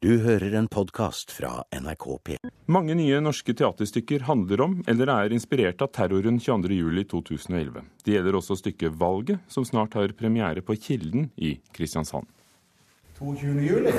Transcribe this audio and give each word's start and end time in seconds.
Du 0.00 0.14
hører 0.24 0.54
en 0.56 0.64
podkast 0.64 1.28
fra 1.36 1.58
NRK 1.76 2.04
P. 2.24 2.36
Mange 2.72 2.94
nye 2.96 3.18
norske 3.20 3.52
teaterstykker 3.52 4.22
handler 4.24 4.62
om 4.64 4.78
eller 4.88 5.12
er 5.12 5.34
inspirert 5.36 5.84
av 5.84 5.90
terroren 5.92 6.38
22.07.2011. 6.40 7.84
Det 8.06 8.14
gjelder 8.14 8.38
også 8.38 8.56
stykket 8.56 8.96
'Valget', 8.96 9.44
som 9.52 9.66
snart 9.68 9.98
har 10.00 10.16
premiere 10.16 10.64
på 10.64 10.78
Kilden 10.80 11.28
i 11.36 11.52
Kristiansand. 11.76 12.24
22. 13.18 13.60
juli. 13.60 13.92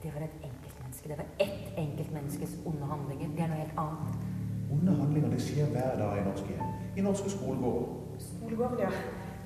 Det 0.00 0.14
var 0.16 0.24
et 0.24 0.40
enkeltmenneske. 0.40 1.08
Det 1.12 1.18
var 1.20 1.28
ett 1.36 1.68
enkeltmenneskes 1.84 2.56
onde 2.64 2.92
handlinger. 2.96 3.28
Det 3.36 3.44
er 3.44 3.52
noe 3.52 3.60
helt 3.60 3.78
annet. 3.84 4.26
Onde 4.72 4.98
handlinger 5.04 5.30
det 5.36 5.44
skjer 5.44 5.68
hver 5.76 5.96
dag 6.00 6.16
i 6.16 6.28
norske 6.32 6.48
hjem. 6.48 6.76
I 6.96 7.00
norske 7.10 7.30
skolegårder. 7.36 8.20
Skolegården, 8.32 8.86
ja. 8.88 8.90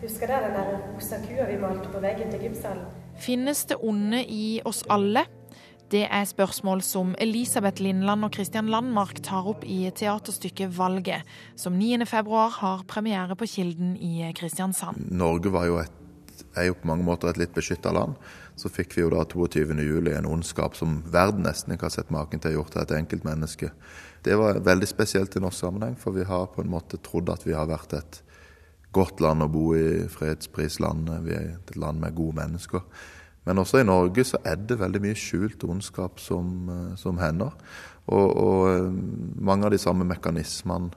Husker 0.06 0.26
dere 0.30 0.46
den 0.46 0.54
der 0.54 0.92
rosa 0.94 1.18
kua 1.26 1.50
vi 1.50 1.58
malte 1.58 1.90
på 1.90 1.98
veggen 1.98 2.30
til 2.30 2.46
gymsalen? 2.46 2.86
Finnes 3.18 3.64
det 3.64 3.82
onde 3.82 4.22
i 4.22 4.60
oss 4.64 4.84
alle? 4.86 5.26
Det 5.94 6.08
er 6.10 6.24
spørsmål 6.26 6.80
som 6.82 7.12
Elisabeth 7.22 7.78
Lindland 7.82 8.26
og 8.26 8.32
Christian 8.34 8.66
Landmark 8.66 9.20
tar 9.22 9.46
opp 9.46 9.62
i 9.62 9.92
teaterstykket 9.94 10.72
'Valget', 10.74 11.22
som 11.54 11.76
9.2 11.78 12.48
har 12.56 12.82
premiere 12.88 13.36
på 13.36 13.46
Kilden 13.46 13.96
i 13.96 14.32
Kristiansand. 14.34 15.12
Norge 15.12 15.52
jo 15.66 15.78
et, 15.78 15.92
er 16.56 16.64
jo 16.64 16.74
på 16.74 16.90
mange 16.90 17.04
måter 17.04 17.28
et 17.28 17.38
litt 17.38 17.54
beskytta 17.54 17.92
land. 17.92 18.18
Så 18.56 18.68
fikk 18.68 18.96
vi 18.96 19.02
jo 19.02 19.10
da 19.10 19.22
22.07. 19.22 20.18
en 20.18 20.26
ondskap 20.26 20.74
som 20.74 21.04
verden 21.06 21.46
nesten 21.46 21.74
ikke 21.74 21.86
har 21.86 21.94
sett 21.94 22.10
maken 22.10 22.40
til 22.40 22.58
gjort 22.58 22.72
til 22.72 22.82
et 22.82 22.90
enkeltmenneske. 22.90 23.70
Det 24.24 24.36
var 24.38 24.58
veldig 24.58 24.88
spesielt 24.88 25.36
i 25.36 25.40
norsk 25.40 25.60
sammenheng, 25.60 25.96
for 25.96 26.10
vi 26.10 26.24
har 26.24 26.46
på 26.46 26.62
en 26.62 26.70
måte 26.70 26.98
trodd 26.98 27.30
at 27.30 27.46
vi 27.46 27.52
har 27.52 27.66
vært 27.66 27.92
et 27.92 28.22
godt 28.90 29.20
land 29.20 29.42
å 29.42 29.48
bo 29.48 29.74
i, 29.76 30.08
fredsprislandet. 30.08 31.22
Vi 31.22 31.34
er 31.34 31.54
et 31.54 31.76
land 31.76 32.00
med 32.00 32.14
gode 32.14 32.34
mennesker. 32.34 32.82
Men 33.44 33.58
også 33.60 33.80
i 33.82 33.84
Norge 33.84 34.24
så 34.24 34.38
er 34.44 34.56
det 34.56 34.78
veldig 34.80 35.00
mye 35.04 35.18
skjult 35.18 35.64
ondskap 35.68 36.18
som, 36.22 36.68
eh, 36.72 36.96
som 36.96 37.18
hender. 37.20 37.52
Og, 38.06 38.36
og, 38.36 38.68
eh, 38.72 38.90
mange 39.44 39.64
av 39.64 39.70
de 39.74 39.78
samme 39.78 40.04
mekanismene 40.04 40.90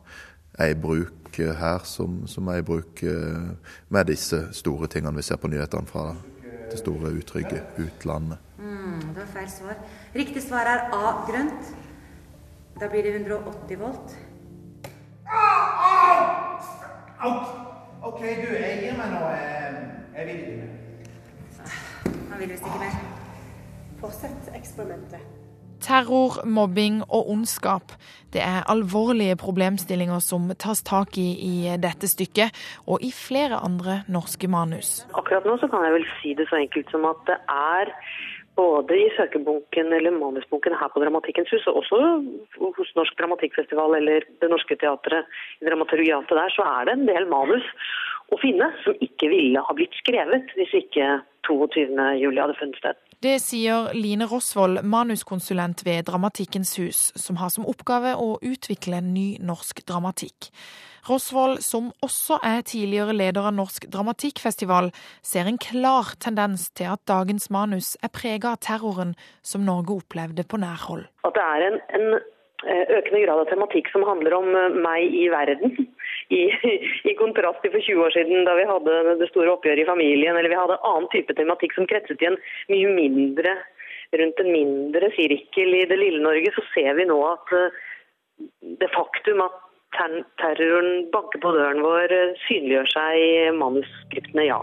er 0.60 0.72
i 0.74 0.80
bruk 0.80 1.14
her 1.38 1.84
som, 1.86 2.24
som 2.28 2.48
er 2.50 2.62
i 2.62 2.66
bruk 2.66 3.04
eh, 3.04 3.52
med 3.94 4.08
disse 4.10 4.40
store 4.58 4.88
tingene 4.90 5.20
vi 5.20 5.26
ser 5.28 5.38
på 5.38 5.52
nyhetene 5.52 5.86
fra 5.88 6.08
det 6.72 6.80
store 6.80 7.12
utrygge 7.14 7.62
utlandet. 7.78 8.40
Mm, 8.58 9.14
det 9.14 9.22
var 9.22 9.30
feil 9.36 9.52
svar. 9.52 9.78
Riktig 10.16 10.42
svar 10.44 10.66
er 10.72 10.88
A 10.96 11.12
grønt. 11.28 11.70
Da 12.80 12.90
blir 12.90 13.04
det 13.06 13.14
180 13.22 13.80
volt. 13.80 14.16
OK, 18.08 18.20
du, 18.22 18.50
jeg 18.56 18.82
gir 18.82 18.98
meg 18.98 19.14
nå. 19.14 19.22
eh, 19.36 19.80
Jeg 20.18 20.28
vil 20.28 20.42
ikke 20.42 20.58
mer. 20.58 20.77
Han 22.30 22.40
vil 22.40 22.54
visst 22.54 22.66
ikke 22.68 22.84
mer. 22.84 22.96
Fortsett 24.02 24.56
eksperimentet. 24.56 25.22
Terror, 25.82 26.40
mobbing 26.46 27.04
og 27.06 27.30
ondskap 27.30 27.94
det 28.34 28.42
er 28.42 28.66
alvorlige 28.70 29.38
problemstillinger 29.40 30.20
som 30.26 30.50
tas 30.60 30.82
tak 30.84 31.18
i 31.22 31.28
i 31.48 31.76
dette 31.82 32.10
stykket, 32.10 32.56
og 32.90 33.04
i 33.06 33.12
flere 33.14 33.62
andre 33.64 34.02
norske 34.10 34.50
manus. 34.50 35.06
Akkurat 35.14 35.46
nå 35.46 35.58
så 35.62 35.70
kan 35.72 35.86
jeg 35.86 35.96
vel 36.00 36.08
si 36.18 36.34
det 36.38 36.50
så 36.50 36.60
enkelt 36.60 36.90
som 36.92 37.06
at 37.10 37.22
det 37.30 37.38
er 37.54 37.94
både 38.58 38.98
i 38.98 39.10
søkebunken 39.16 39.94
eller 39.94 40.18
manusbunken 40.18 40.76
her 40.80 40.90
på 40.92 41.02
Dramatikkens 41.04 41.52
hus, 41.54 41.68
og 41.70 41.84
også 41.84 42.00
hos 42.80 42.94
Norsk 42.98 43.18
Dramatikkfestival 43.20 44.00
eller 44.00 44.26
Det 44.42 44.50
Norske 44.50 44.76
Teatret 44.82 45.30
i 45.62 45.70
dramaturgiatet 45.70 46.34
der, 46.42 46.54
så 46.58 46.66
er 46.66 46.90
det 46.90 46.98
en 46.98 47.10
del 47.12 47.30
manus 47.30 47.68
å 48.34 48.40
finne 48.42 48.70
som 48.84 48.98
ikke 49.04 49.30
ville 49.32 49.64
ha 49.64 49.76
blitt 49.78 49.96
skrevet 50.02 50.50
hvis 50.58 50.74
ikke 50.82 51.20
22. 51.48 51.88
juli 52.20 52.42
hadde 52.42 52.58
funnet 52.60 52.80
sted. 52.82 53.04
Det 53.24 53.40
sier 53.42 53.96
Line 53.98 54.28
Rosvold, 54.30 54.84
manuskonsulent 54.86 55.82
ved 55.88 56.06
Dramatikkens 56.06 56.76
hus, 56.78 57.00
som 57.18 57.40
har 57.42 57.50
som 57.50 57.66
oppgave 57.66 58.12
å 58.14 58.36
utvikle 58.46 59.00
ny 59.02 59.40
norsk 59.42 59.82
dramatikk. 59.90 60.52
Rosvold, 61.08 61.64
som 61.66 61.90
også 62.06 62.38
er 62.46 62.62
tidligere 62.68 63.16
leder 63.16 63.48
av 63.48 63.56
Norsk 63.58 63.88
Dramatikkfestival, 63.90 64.92
ser 65.26 65.50
en 65.50 65.58
klar 65.58 66.14
tendens 66.22 66.68
til 66.78 66.92
at 66.94 67.06
dagens 67.10 67.50
manus 67.50 67.96
er 68.04 68.14
prega 68.14 68.54
av 68.54 68.62
terroren 68.68 69.16
som 69.42 69.66
Norge 69.66 69.98
opplevde 69.98 70.46
på 70.46 70.60
nærhold. 70.62 71.08
At 71.26 71.38
det 71.40 71.46
er 71.46 71.66
en, 71.72 71.80
en 71.98 72.08
eh, 72.20 72.84
økende 73.00 73.24
grad 73.24 73.42
av 73.46 73.50
tematikk 73.50 73.90
som 73.94 74.06
handler 74.06 74.36
om 74.38 74.52
eh, 74.52 74.78
meg 74.84 75.16
i 75.16 75.30
verden. 75.34 75.88
I, 76.34 76.42
I 77.12 77.14
kontrast 77.20 77.62
til 77.64 77.72
for 77.72 77.84
20 77.84 78.04
år 78.04 78.16
siden 78.16 78.48
da 78.48 78.56
vi 78.58 78.68
hadde 78.68 79.18
det 79.22 79.30
store 79.32 79.54
oppgjøret 79.56 79.84
i 79.84 79.90
familien, 79.90 80.36
eller 80.36 80.52
vi 80.52 80.60
hadde 80.60 80.80
annen 80.88 81.10
type 81.14 81.36
tematikk 81.38 81.76
som 81.78 81.88
kretset 81.90 82.24
i 82.24 82.32
en 82.32 82.40
mye 82.74 82.94
mindre 82.96 83.56
rundt 84.16 84.40
en 84.40 84.52
mindre 84.52 85.10
sirkel 85.16 85.74
i 85.76 85.86
det 85.90 86.00
lille 86.00 86.24
Norge, 86.24 86.52
så 86.56 86.64
ser 86.74 86.94
vi 87.00 87.08
nå 87.10 87.18
at 87.28 87.56
eh, 87.56 87.80
det 88.82 88.92
faktum 88.94 89.42
at 89.44 89.64
ter 89.98 90.20
terroren 90.40 91.08
banker 91.12 91.42
på 91.44 91.54
døren 91.56 91.84
vår, 91.84 92.14
eh, 92.16 92.36
synliggjør 92.48 92.92
seg 92.94 93.24
i 93.24 93.32
manuskriptene, 93.56 94.48
ja. 94.48 94.62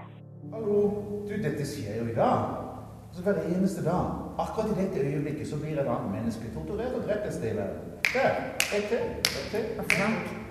Hallo. 0.55 0.85
Du, 1.29 1.35
dette 1.35 1.67
skjer 1.67 2.01
jo 2.01 2.07
i 2.13 2.17
dag. 2.17 2.63
Altså 3.09 3.25
Hver 3.27 3.43
eneste 3.57 3.85
dag. 3.85 4.07
Akkurat 4.45 4.73
i 4.73 4.79
dette 4.81 5.05
øyeblikket 5.05 5.47
så 5.51 5.61
blir 5.61 5.79
et 5.79 5.87
annet 5.87 6.11
menneske 6.17 6.55
torturert 6.57 6.97
og 6.99 7.05
drept 7.09 7.29
et 7.29 7.37
sted 7.37 7.53
i 7.53 7.59
verden. 7.61 7.93
Der. 8.15 8.33
Et 8.77 8.91
til. 8.91 9.05
Et 9.05 9.95
til. 9.95 10.44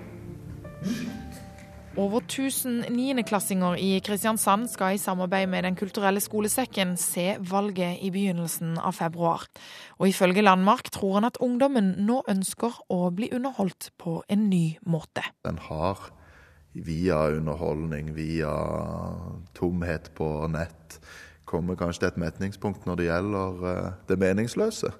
Over 1.94 2.24
1000 2.26 2.88
niendeklassinger 2.90 3.76
i 3.78 4.00
Kristiansand 4.02 4.66
skal 4.72 4.96
i 4.96 4.98
samarbeid 4.98 5.46
med 5.46 5.62
Den 5.62 5.76
kulturelle 5.78 6.18
skolesekken 6.20 6.96
se 6.98 7.36
valget 7.38 8.02
i 8.02 8.10
begynnelsen 8.10 8.74
av 8.82 8.96
februar. 8.98 9.46
Og 10.02 10.08
ifølge 10.10 10.42
Landmark 10.42 10.90
tror 10.90 11.20
han 11.20 11.28
at 11.28 11.38
ungdommen 11.38 11.92
nå 12.02 12.24
ønsker 12.28 12.80
å 12.90 13.12
bli 13.14 13.30
underholdt 13.30 13.92
på 14.02 14.16
en 14.26 14.48
ny 14.50 14.74
måte. 14.82 15.22
Den 15.46 15.62
har 15.68 16.10
via 16.74 17.28
underholdning, 17.36 18.10
via 18.18 18.50
tomhet 19.54 20.10
på 20.18 20.48
nett, 20.50 20.98
kommer 21.46 21.78
kanskje 21.78 22.08
til 22.08 22.10
et 22.10 22.22
metningspunkt 22.26 22.90
når 22.90 22.98
det 22.98 23.10
gjelder 23.12 23.66
eh, 23.70 23.90
det 24.10 24.18
meningsløse. 24.18 24.90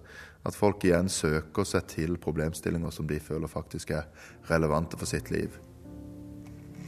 At 0.46 0.54
folk 0.54 0.84
igjen 0.86 1.10
søker 1.10 1.66
seg 1.66 1.90
til 1.90 2.18
problemstillinger 2.22 2.94
som 2.94 3.10
de 3.10 3.18
føler 3.18 3.50
faktisk 3.50 3.96
er 3.98 4.06
relevante 4.46 5.00
for 5.00 5.10
sitt 5.10 5.34
liv. 5.34 5.58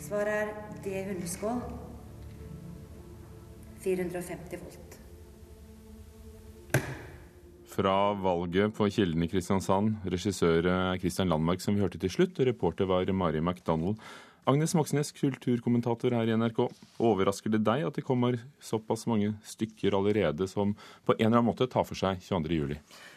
Svaret 0.06 0.30
er 0.30 0.50
D 0.84 1.00
hundeskål. 1.08 1.56
450 3.82 4.60
volt. 4.60 4.98
Fra 7.66 7.94
valget 8.14 8.74
på 8.76 8.86
Kilden 8.94 9.24
i 9.26 9.28
Kristiansand, 9.28 9.96
regissør 10.06 10.68
er 10.70 11.00
Christian 11.02 11.28
Landmark, 11.28 11.60
som 11.60 11.74
vi 11.74 11.82
hørte 11.82 11.98
til 11.98 12.12
slutt, 12.12 12.38
og 12.38 12.46
reporter 12.46 12.86
var 12.86 13.10
Mari 13.12 13.42
McDonald. 13.42 13.98
Agnes 14.46 14.74
Moxnes, 14.78 15.10
kulturkommentator 15.12 16.14
her 16.14 16.28
i 16.30 16.36
NRK. 16.38 16.60
Overrasker 17.02 17.50
det 17.50 17.64
deg 17.66 17.82
at 17.88 17.96
det 17.98 18.04
kommer 18.06 18.38
såpass 18.62 19.02
mange 19.10 19.32
stykker 19.42 19.96
allerede 19.98 20.46
som 20.46 20.76
på 21.02 21.16
en 21.16 21.24
eller 21.26 21.40
annen 21.40 21.48
måte 21.48 21.66
tar 21.66 21.82
for 21.88 21.98
seg 21.98 22.22
22.07? 22.22 22.76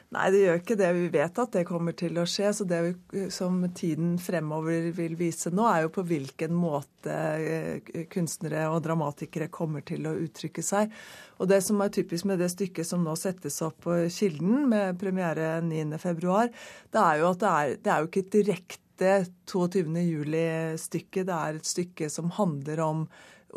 Nei, 0.10 0.24
det 0.34 0.40
gjør 0.42 0.58
ikke 0.64 0.78
det. 0.80 0.88
Vi 0.98 1.12
vet 1.14 1.42
at 1.44 1.54
det 1.54 1.64
kommer 1.70 1.94
til 1.94 2.18
å 2.18 2.26
skje. 2.26 2.50
Så 2.58 2.66
det 2.66 2.80
vi, 2.82 3.28
som 3.30 3.62
tiden 3.78 4.16
fremover 4.18 4.90
vil 4.98 5.14
vise 5.20 5.54
nå, 5.54 5.68
er 5.70 5.86
jo 5.86 5.94
på 6.00 6.08
hvilken 6.10 6.58
måte 6.58 7.14
eh, 7.14 8.02
kunstnere 8.10 8.66
og 8.74 8.82
dramatikere 8.90 9.52
kommer 9.54 9.86
til 9.86 10.10
å 10.10 10.18
uttrykke 10.26 10.66
seg. 10.66 10.90
Og 11.38 11.54
det 11.54 11.62
som 11.62 11.86
er 11.86 11.94
typisk 11.94 12.26
med 12.26 12.42
det 12.42 12.50
stykket 12.56 12.90
som 12.90 13.06
nå 13.06 13.14
settes 13.22 13.62
opp 13.62 13.86
på 13.86 14.02
Kilden, 14.18 14.66
med 14.74 14.98
premiere 14.98 15.60
9.2, 15.62 16.44
det 16.90 17.06
er 17.06 17.22
jo 17.22 17.34
at 17.36 17.44
det 17.46 17.54
er, 17.54 17.82
det 17.86 17.94
er 17.94 18.02
jo 18.02 18.10
ikke 18.10 18.26
et 18.26 18.38
direkte 18.42 18.89
22. 19.00 19.84
juli-stykket. 20.06 21.28
Det 21.30 21.36
er 21.36 21.60
et 21.60 21.70
stykke 21.70 22.10
som 22.14 22.32
handler 22.36 22.82
om 22.86 23.04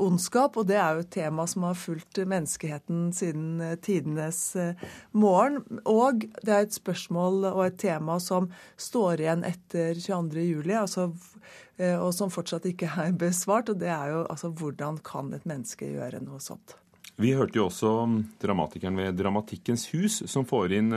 ondskap, 0.00 0.56
og 0.56 0.68
det 0.68 0.78
er 0.80 0.96
jo 0.96 1.04
et 1.04 1.12
tema 1.12 1.44
som 1.50 1.66
har 1.66 1.78
fulgt 1.78 2.20
menneskeheten 2.28 3.10
siden 3.16 3.60
eh, 3.62 3.76
tidenes 3.82 4.40
eh, 4.56 4.84
morgen. 5.12 5.80
Og 5.88 6.26
det 6.40 6.52
er 6.52 6.66
et 6.66 6.76
spørsmål 6.76 7.46
og 7.52 7.64
et 7.66 7.80
tema 7.82 8.18
som 8.22 8.50
står 8.80 9.24
igjen 9.24 9.46
etter 9.48 9.98
22. 9.98 10.44
juli, 10.48 10.76
altså, 10.78 11.10
eh, 11.78 11.96
og 11.98 12.12
som 12.16 12.32
fortsatt 12.32 12.68
ikke 12.70 12.90
er 13.04 13.16
besvart. 13.18 13.72
Og 13.72 13.82
det 13.82 13.90
er 13.92 14.14
jo 14.14 14.22
altså 14.24 14.52
hvordan 14.52 15.02
kan 15.04 15.32
et 15.36 15.48
menneske 15.48 15.92
gjøre 15.92 16.22
noe 16.24 16.40
sånt? 16.42 16.78
Vi 17.20 17.34
hørte 17.36 17.58
jo 17.58 17.66
også 17.68 17.90
dramatikeren 18.40 18.96
ved 18.96 19.18
Dramatikkens 19.18 19.84
hus, 19.92 20.22
som 20.32 20.46
får 20.48 20.72
inn 20.78 20.88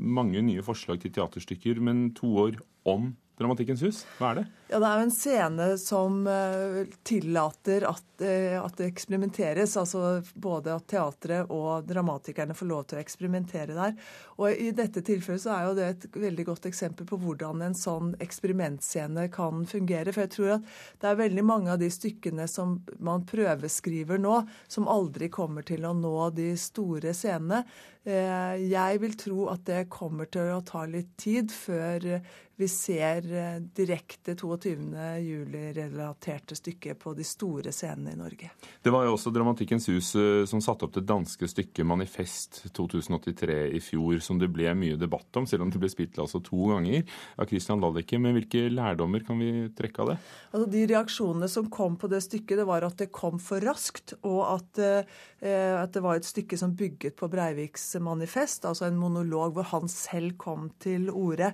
mange 0.00 0.40
nye 0.42 0.62
forslag 0.64 1.02
til 1.02 1.12
teaterstykker, 1.12 1.76
men 1.84 2.06
to 2.16 2.30
år 2.46 2.56
om 2.88 3.10
Dramatikkens 3.40 3.82
hus? 3.82 4.02
Hva 4.18 4.32
er 4.32 4.42
det? 4.42 4.42
Ja, 4.68 4.78
Det 4.80 4.88
er 4.88 4.98
jo 4.98 5.04
en 5.06 5.12
scene 5.12 5.66
som 5.80 6.18
uh, 6.28 6.82
tillater 7.04 7.86
at, 7.88 8.04
uh, 8.20 8.58
at, 8.60 8.74
det 8.76 8.88
eksperimenteres. 8.90 9.76
altså 9.80 10.20
Både 10.34 10.74
at 10.76 10.86
teatret 10.92 11.50
og 11.52 11.86
dramatikerne 11.88 12.56
får 12.56 12.68
lov 12.68 12.82
til 12.86 12.98
å 12.98 13.02
eksperimentere 13.02 13.76
der. 13.76 13.96
Og 14.36 14.52
I 14.52 14.70
dette 14.76 15.00
tilfellet 15.04 15.44
så 15.44 15.54
er 15.56 15.64
jo 15.66 15.76
det 15.78 15.88
et 15.88 16.06
veldig 16.24 16.46
godt 16.50 16.68
eksempel 16.68 17.08
på 17.08 17.18
hvordan 17.24 17.64
en 17.64 17.76
sånn 17.76 18.12
eksperimentscene 18.22 19.26
kan 19.32 19.64
fungere. 19.68 20.12
For 20.12 20.26
jeg 20.26 20.34
tror 20.36 20.54
at 20.58 20.68
det 21.00 21.10
er 21.10 21.22
veldig 21.22 21.46
mange 21.48 21.72
av 21.72 21.80
de 21.80 21.88
stykkene 21.92 22.48
som 22.48 22.78
man 23.00 23.24
prøveskriver 23.28 24.20
nå, 24.20 24.42
som 24.68 24.90
aldri 24.92 25.32
kommer 25.32 25.64
til 25.64 25.88
å 25.88 25.96
nå 25.96 26.16
de 26.36 26.52
store 26.60 27.16
scenene. 27.16 27.64
Eh, 28.04 28.56
jeg 28.66 29.02
vil 29.02 29.12
tro 29.18 29.44
at 29.52 29.66
det 29.68 29.84
kommer 29.92 30.26
til 30.32 30.50
å 30.56 30.62
ta 30.66 30.82
litt 30.90 31.12
tid 31.22 31.52
før 31.54 32.22
vi 32.62 32.68
ser 32.68 33.26
eh, 33.32 33.60
direkte 33.74 34.34
22. 34.36 34.74
juli-relaterte 35.24 36.56
stykker 36.56 36.94
på 37.00 37.14
de 37.18 37.24
store 37.26 37.72
scenene 37.74 38.12
i 38.12 38.18
Norge. 38.18 38.50
Det 38.82 38.92
var 38.92 39.06
jo 39.06 39.14
også 39.16 39.32
Dramatikkens 39.34 39.88
hus 39.90 40.12
eh, 40.20 40.42
som 40.48 40.62
satte 40.62 40.86
opp 40.86 40.94
det 40.94 41.04
danske 41.08 41.48
stykket 41.48 41.86
'Manifest' 41.88 42.60
2083 42.76 43.56
i 43.72 43.80
fjor, 43.82 44.20
som 44.22 44.38
det 44.38 44.50
ble 44.52 44.74
mye 44.78 45.00
debatt 45.00 45.40
om, 45.40 45.48
selv 45.48 45.66
om 45.66 45.72
det 45.72 45.80
ble 45.82 45.90
spilt 45.92 46.20
altså 46.22 46.42
to 46.44 46.68
ganger 46.70 47.02
av 47.38 47.50
Christian 47.50 47.82
Ladecke. 47.82 48.20
Men 48.20 48.36
hvilke 48.36 48.68
lærdommer 48.70 49.24
kan 49.26 49.40
vi 49.42 49.68
trekke 49.74 50.04
av 50.04 50.12
det? 50.12 50.18
Altså, 50.52 50.68
de 50.76 50.84
reaksjonene 50.92 51.50
som 51.50 51.70
kom 51.72 51.96
på 51.98 52.10
det 52.12 52.22
stykket, 52.26 52.60
det 52.60 52.68
var 52.68 52.86
at 52.86 53.00
det 53.00 53.10
kom 53.14 53.40
for 53.42 53.64
raskt, 53.64 54.14
og 54.22 54.42
at, 54.52 54.82
eh, 54.84 55.80
at 55.80 55.96
det 55.96 56.04
var 56.04 56.20
et 56.20 56.28
stykke 56.28 56.60
som 56.60 56.76
bygget 56.76 57.16
på 57.16 57.30
Breiviks 57.32 57.91
manifest, 58.00 58.64
altså 58.64 58.88
en 58.88 59.00
monolog 59.00 59.56
hvor 59.56 59.68
han 59.74 59.90
selv 59.90 60.38
kom 60.40 60.70
til 60.82 61.10
orde. 61.10 61.52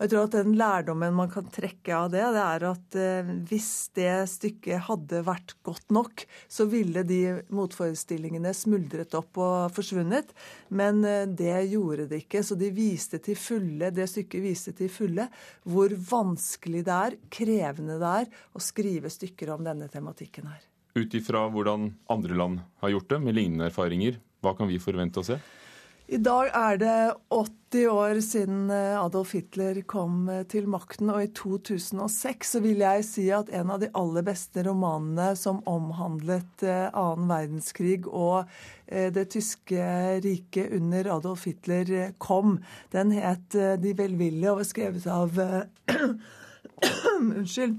Jeg 0.00 0.10
tror 0.10 0.26
at 0.26 0.34
Den 0.34 0.56
lærdommen 0.58 1.14
man 1.14 1.30
kan 1.30 1.46
trekke 1.54 1.94
av 1.94 2.08
det, 2.10 2.22
det 2.34 2.42
er 2.42 2.64
at 2.66 2.96
eh, 2.98 3.30
hvis 3.46 3.70
det 3.94 4.10
stykket 4.32 4.86
hadde 4.88 5.22
vært 5.26 5.54
godt 5.66 5.94
nok, 5.94 6.24
så 6.50 6.66
ville 6.70 7.04
de 7.06 7.20
motforestillingene 7.54 8.50
smuldret 8.56 9.14
opp 9.14 9.38
og 9.38 9.70
forsvunnet. 9.76 10.34
Men 10.74 11.04
eh, 11.06 11.28
det 11.30 11.54
gjorde 11.70 12.08
det 12.10 12.24
ikke. 12.24 12.42
Så 12.42 12.58
de 12.58 12.72
viste 12.74 13.22
til 13.22 13.38
fulle, 13.38 13.92
det 13.94 14.08
stykket 14.10 14.44
viste 14.44 14.74
til 14.76 14.90
fulle 14.92 15.28
hvor 15.62 15.94
vanskelig 15.94 16.84
det 16.88 17.00
er, 17.08 17.18
krevende 17.30 18.00
det 18.02 18.14
er, 18.24 18.30
å 18.50 18.62
skrive 18.62 19.12
stykker 19.12 19.54
om 19.54 19.62
denne 19.66 19.88
tematikken 19.92 20.50
her. 20.50 20.62
Ut 20.94 21.14
ifra 21.14 21.46
hvordan 21.50 21.88
andre 22.10 22.36
land 22.38 22.62
har 22.82 22.92
gjort 22.92 23.14
det, 23.14 23.22
med 23.22 23.38
lignende 23.38 23.70
erfaringer, 23.70 24.18
hva 24.42 24.52
kan 24.58 24.68
vi 24.70 24.82
forvente 24.82 25.22
å 25.22 25.26
se? 25.26 25.38
I 26.04 26.18
dag 26.20 26.50
er 26.52 26.76
det 26.76 26.96
80 27.32 27.86
år 27.88 28.18
siden 28.20 28.66
eh, 28.68 28.92
Adolf 29.00 29.30
Hitler 29.32 29.78
kom 29.88 30.28
eh, 30.28 30.42
til 30.44 30.66
makten, 30.68 31.08
og 31.08 31.22
i 31.24 31.30
2006 31.32 32.50
så 32.52 32.60
vil 32.60 32.84
jeg 32.84 33.06
si 33.08 33.24
at 33.32 33.48
en 33.56 33.72
av 33.72 33.80
de 33.80 33.88
aller 33.96 34.26
beste 34.26 34.66
romanene 34.66 35.30
som 35.40 35.62
omhandlet 35.64 36.66
eh, 36.68 36.90
annen 36.92 37.30
verdenskrig 37.32 38.04
og 38.04 38.44
det 38.84 39.24
tyske 39.32 39.80
riket 40.20 40.74
under 40.76 41.08
Adolf 41.14 41.46
Hitler 41.48 42.12
kom, 42.20 42.58
den 42.92 43.14
het 43.16 43.56
De 43.80 43.94
velvillige 43.96 44.50
og 44.52 44.60
var 44.60 44.66
skrevet 44.68 45.06
av 45.08 45.40
Unnskyld. 47.40 47.78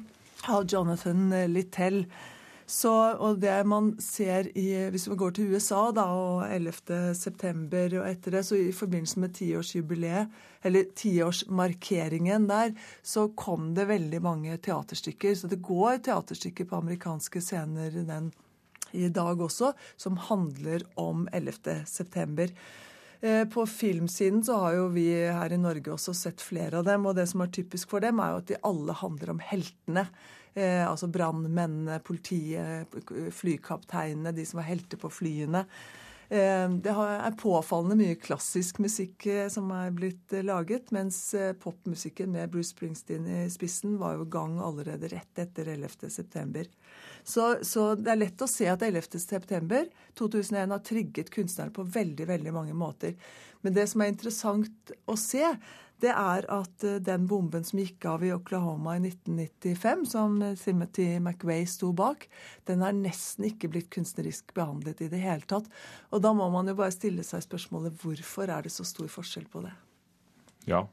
Av 0.50 0.66
Jonathan 0.66 1.30
Littell. 1.54 2.02
Så, 2.66 2.92
og 3.22 3.38
det 3.44 3.60
man 3.70 3.92
ser 4.02 4.48
i, 4.58 4.90
Hvis 4.90 5.08
man 5.08 5.18
går 5.22 5.36
til 5.38 5.54
USA 5.54 5.92
da, 5.94 6.06
og 6.10 6.46
11. 6.50 7.14
september 7.14 8.00
og 8.00 8.08
etter 8.10 8.40
det, 8.40 8.42
så 8.48 8.58
i 8.58 8.72
forbindelse 8.74 9.22
med 9.22 9.36
tiårsjubileet, 9.38 10.32
eller 10.66 10.88
tiårsmarkeringen 10.98 12.48
der, 12.50 12.74
så 13.06 13.28
kom 13.38 13.76
det 13.78 13.86
veldig 13.92 14.22
mange 14.22 14.58
teaterstykker. 14.58 15.36
Så 15.38 15.48
det 15.52 15.62
går 15.62 16.02
teaterstykker 16.08 16.66
på 16.66 16.80
amerikanske 16.82 17.42
scener 17.42 17.94
den, 17.94 18.32
i 18.92 19.12
dag 19.14 19.42
også 19.42 19.74
som 19.98 20.18
handler 20.18 20.88
om 20.98 21.28
11. 21.34 21.84
september. 21.86 22.50
Eh, 23.22 23.46
på 23.46 23.66
filmsiden 23.66 24.44
så 24.44 24.58
har 24.64 24.80
jo 24.80 24.88
vi 24.94 25.08
her 25.14 25.54
i 25.54 25.58
Norge 25.62 25.94
også 25.94 26.16
sett 26.18 26.42
flere 26.42 26.82
av 26.82 26.90
dem. 26.90 27.06
Og 27.06 27.16
det 27.18 27.28
som 27.30 27.46
er 27.46 27.54
typisk 27.54 27.94
for 27.94 28.02
dem, 28.02 28.20
er 28.20 28.34
jo 28.34 28.42
at 28.42 28.50
de 28.50 28.60
alle 28.66 28.98
handler 29.04 29.36
om 29.36 29.44
heltene. 29.54 30.08
Eh, 30.56 30.88
altså 30.88 31.10
brannmennene, 31.12 32.00
politiet, 32.00 32.94
flykapteinene, 33.36 34.32
de 34.32 34.46
som 34.48 34.62
var 34.62 34.70
helter 34.70 35.00
på 35.02 35.12
flyene. 35.12 35.66
Eh, 36.30 36.70
det 36.80 36.94
er 36.96 37.36
påfallende 37.42 37.98
mye 38.00 38.16
klassisk 38.16 38.80
musikk 38.80 39.28
eh, 39.28 39.50
som 39.52 39.68
er 39.76 39.92
blitt 39.92 40.32
laget, 40.48 40.94
mens 40.96 41.20
popmusikken 41.60 42.32
med 42.32 42.54
Bruce 42.54 42.72
Springsteen 42.72 43.28
i 43.28 43.42
spissen 43.52 43.98
var 44.00 44.16
jo 44.16 44.30
gang 44.32 44.56
allerede 44.64 45.12
rett 45.12 45.44
etter 45.44 45.74
11.9. 45.76 46.64
Så, 47.28 47.58
så 47.66 47.90
det 48.00 48.14
er 48.14 48.22
lett 48.22 48.46
å 48.46 48.48
se 48.48 48.70
at 48.72 48.86
11.9.2001 48.86 50.72
har 50.72 50.86
trigget 50.88 51.36
kunstnere 51.36 51.76
på 51.76 51.84
veldig, 51.84 52.32
veldig 52.32 52.56
mange 52.56 52.78
måter. 52.80 53.20
Men 53.66 53.76
det 53.76 53.90
som 53.92 54.06
er 54.06 54.14
interessant 54.14 54.96
å 55.10 55.18
se, 55.20 55.44
det 56.04 56.12
er 56.12 56.48
at 56.52 56.86
eh, 56.86 56.98
den 57.04 57.28
bomben 57.30 57.64
som 57.68 57.80
gikk 57.80 58.06
av 58.10 58.26
i 58.26 58.34
Oklahoma 58.36 58.98
i 58.98 59.04
1995, 59.08 60.06
som 60.12 60.38
Timothy 60.60 61.08
McVeigh 61.20 61.70
sto 61.70 61.92
bak, 61.96 62.28
den 62.70 62.84
er 62.86 62.98
nesten 62.98 63.48
ikke 63.50 63.72
blitt 63.72 63.92
kunstnerisk 63.94 64.54
behandlet 64.58 65.06
i 65.06 65.10
det 65.12 65.22
hele 65.24 65.48
tatt. 65.48 65.70
Og 66.12 66.24
da 66.26 66.34
må 66.36 66.50
man 66.54 66.68
jo 66.72 66.78
bare 66.78 66.96
stille 66.96 67.26
seg 67.26 67.46
spørsmålet 67.46 67.96
hvorfor 68.04 68.52
er 68.52 68.66
det 68.66 68.74
så 68.76 68.88
stor 68.88 69.10
forskjell 69.12 69.48
på 69.52 69.64
det? 69.66 69.74
Ja, 70.70 70.86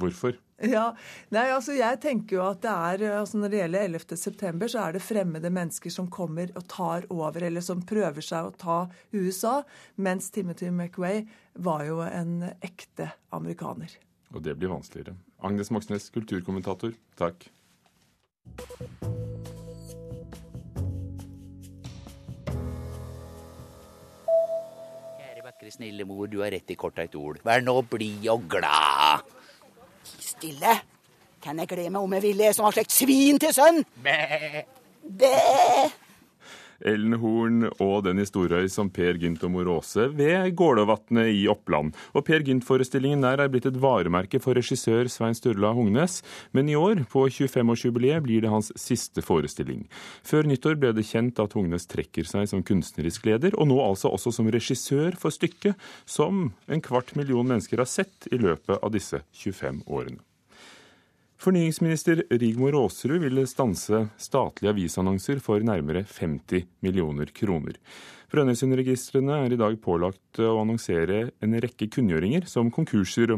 hvorfor? 0.00 0.38
Ja, 0.62 0.92
nei, 1.34 1.48
altså 1.50 1.74
jeg 1.74 1.98
tenker 2.04 2.36
jo 2.36 2.42
at 2.46 2.60
det 2.62 2.70
er, 2.70 3.02
altså 3.18 3.40
Når 3.40 3.50
det 3.50 3.58
gjelder 3.58 3.88
11. 3.88 4.16
september, 4.20 4.70
så 4.70 4.84
er 4.84 4.94
det 4.94 5.02
fremmede 5.02 5.50
mennesker 5.50 5.90
som 5.90 6.10
kommer 6.12 6.52
og 6.54 6.68
tar 6.70 7.08
over, 7.10 7.42
eller 7.42 7.64
som 7.64 7.82
prøver 7.82 8.22
seg 8.22 8.46
å 8.46 8.54
ta 8.54 8.78
USA, 9.10 9.56
mens 9.96 10.30
Timothy 10.30 10.70
McVeigh 10.70 11.26
var 11.66 11.82
jo 11.88 11.98
en 12.06 12.46
ekte 12.62 13.10
amerikaner. 13.34 13.98
Og 14.32 14.40
det 14.44 14.54
blir 14.56 14.72
vanskeligere. 14.72 15.14
Agnes 15.44 15.70
Moxnes, 15.74 16.08
kulturkommentator, 16.14 16.94
takk. 17.20 17.44
Kjære, 25.18 25.42
vakre, 25.44 25.72
snille 25.74 26.06
mor, 26.08 26.30
du 26.32 26.40
har 26.40 26.52
rett 26.54 26.72
i 26.72 26.78
korthet 26.78 27.14
ord. 27.20 27.42
Vær 27.44 27.60
nå 27.64 27.76
blid 27.92 28.24
og 28.32 28.48
glad. 28.56 29.28
Stille! 30.16 30.80
Kan 31.42 31.58
jeg 31.58 31.68
glede 31.72 31.90
meg 31.90 32.04
om 32.06 32.12
jeg 32.14 32.22
ville 32.22 32.52
som 32.54 32.68
har 32.68 32.76
slekt 32.76 32.94
svin 32.94 33.40
til 33.42 33.52
sønn? 33.56 33.82
Bæ! 34.04 34.62
Bæ! 35.02 36.01
Ellen 36.88 37.16
Horn 37.22 37.66
og 37.82 38.04
Dennis 38.06 38.32
Storøy 38.32 38.68
som 38.72 38.90
Per 38.92 39.18
Gynt 39.20 39.44
og 39.46 39.52
Mor 39.54 39.70
Aase 39.76 40.08
ved 40.16 40.54
Gålåvatnet 40.58 41.30
i 41.34 41.44
Oppland. 41.50 41.92
Og 42.16 42.26
Per 42.26 42.44
Gynt-forestillingen 42.46 43.22
der 43.24 43.42
er 43.42 43.52
blitt 43.52 43.68
et 43.68 43.78
varemerke 43.82 44.40
for 44.42 44.58
regissør 44.58 45.10
Svein 45.12 45.36
Sturla 45.38 45.72
Hungnes, 45.76 46.20
men 46.56 46.70
i 46.70 46.76
år, 46.78 47.04
på 47.12 47.26
25-årsjubileet, 47.28 48.24
blir 48.24 48.44
det 48.44 48.52
hans 48.52 48.72
siste 48.78 49.24
forestilling. 49.24 49.84
Før 50.26 50.48
nyttår 50.48 50.80
ble 50.80 50.92
det 50.96 51.06
kjent 51.08 51.40
at 51.42 51.56
Hungnes 51.58 51.88
trekker 51.90 52.28
seg 52.28 52.48
som 52.50 52.64
kunstnerisk 52.66 53.28
leder, 53.28 53.56
og 53.58 53.70
nå 53.70 53.78
altså 53.84 54.12
også 54.12 54.34
som 54.34 54.50
regissør 54.52 55.16
for 55.20 55.34
stykket, 55.34 55.78
som 56.06 56.50
en 56.66 56.84
kvart 56.84 57.14
million 57.18 57.46
mennesker 57.46 57.82
har 57.82 57.90
sett 57.90 58.28
i 58.32 58.40
løpet 58.40 58.78
av 58.80 58.92
disse 58.94 59.22
25 59.44 59.84
årene. 59.86 60.22
Fornyingsminister 61.42 62.20
Rigmor 62.30 62.76
Aasrud 62.84 63.18
vil 63.24 63.40
stanse 63.50 64.04
statlige 64.14 64.70
avisannonser 64.70 65.40
for 65.42 65.64
nærmere 65.66 66.04
50 66.06 66.68
millioner 66.86 67.32
kroner. 67.34 67.80
Brønnøysundregistrene 68.30 69.40
er 69.42 69.56
i 69.56 69.58
dag 69.58 69.74
pålagt 69.82 70.38
å 70.38 70.60
annonsere 70.60 71.32
en 71.42 71.56
rekke 71.64 71.88
kunngjøringer, 71.96 72.46
som 72.46 72.70
konkurser 72.70 73.34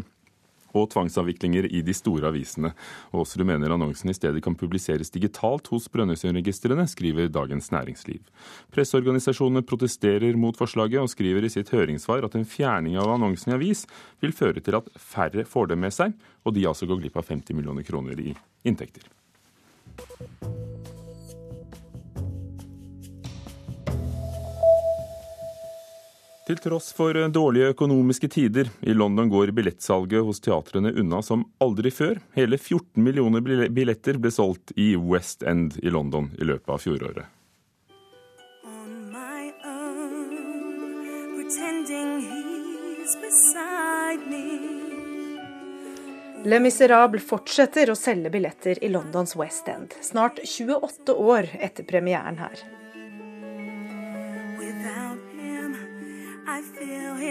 og 0.74 0.90
tvangsavviklinger 0.92 1.68
i 1.70 1.82
de 1.86 1.94
store 1.96 2.28
avisene. 2.30 2.72
Aasrud 3.14 3.46
mener 3.48 3.74
annonsen 3.74 4.10
i 4.10 4.16
stedet 4.16 4.42
kan 4.44 4.56
publiseres 4.58 5.12
digitalt 5.14 5.70
hos 5.72 5.88
Brønnøysundregistrene, 5.92 6.86
skriver 6.90 7.30
Dagens 7.32 7.70
Næringsliv. 7.74 8.22
Presseorganisasjonene 8.74 9.64
protesterer 9.66 10.36
mot 10.36 10.58
forslaget, 10.58 11.00
og 11.00 11.12
skriver 11.12 11.46
i 11.46 11.52
sitt 11.52 11.72
høringssvar 11.74 12.26
at 12.26 12.36
en 12.38 12.48
fjerning 12.48 12.98
av 13.00 13.14
annonsen 13.14 13.54
i 13.54 13.58
avis 13.58 13.86
vil 14.22 14.34
føre 14.34 14.60
til 14.60 14.80
at 14.80 14.90
færre 14.98 15.46
får 15.48 15.72
det 15.72 15.80
med 15.80 15.94
seg, 15.94 16.14
og 16.44 16.56
de 16.56 16.66
altså 16.68 16.90
går 16.90 17.02
glipp 17.04 17.18
av 17.20 17.30
50 17.30 17.56
millioner 17.56 17.86
kroner 17.86 18.20
i 18.20 18.34
inntekter. 18.66 19.08
Til 26.44 26.58
tross 26.60 26.90
for 26.92 27.16
dårlige 27.32 27.70
økonomiske 27.72 28.28
tider 28.28 28.68
i 28.84 28.92
London 28.92 29.30
går 29.32 29.54
billettsalget 29.56 30.26
hos 30.26 30.42
teatrene 30.44 30.90
unna 30.92 31.22
som 31.24 31.46
aldri 31.64 31.88
før. 31.88 32.20
Hele 32.36 32.58
14 32.60 33.00
millioner 33.00 33.40
billetter 33.72 34.18
ble 34.20 34.32
solgt 34.34 34.74
i 34.76 34.90
West 34.96 35.42
End 35.42 35.78
i 35.80 35.88
London 35.88 36.28
i 36.36 36.44
løpet 36.44 36.68
av 36.68 36.84
fjoråret. 36.84 37.32
Le 46.44 46.60
Miserable 46.60 47.24
fortsetter 47.24 47.88
å 47.88 47.96
selge 47.96 48.28
billetter 48.28 48.84
i 48.84 48.92
Londons 48.92 49.32
West 49.40 49.68
End, 49.72 49.96
snart 50.04 50.44
28 50.44 51.16
år 51.16 51.48
etter 51.56 51.88
premieren 51.88 52.36
her. 52.36 52.60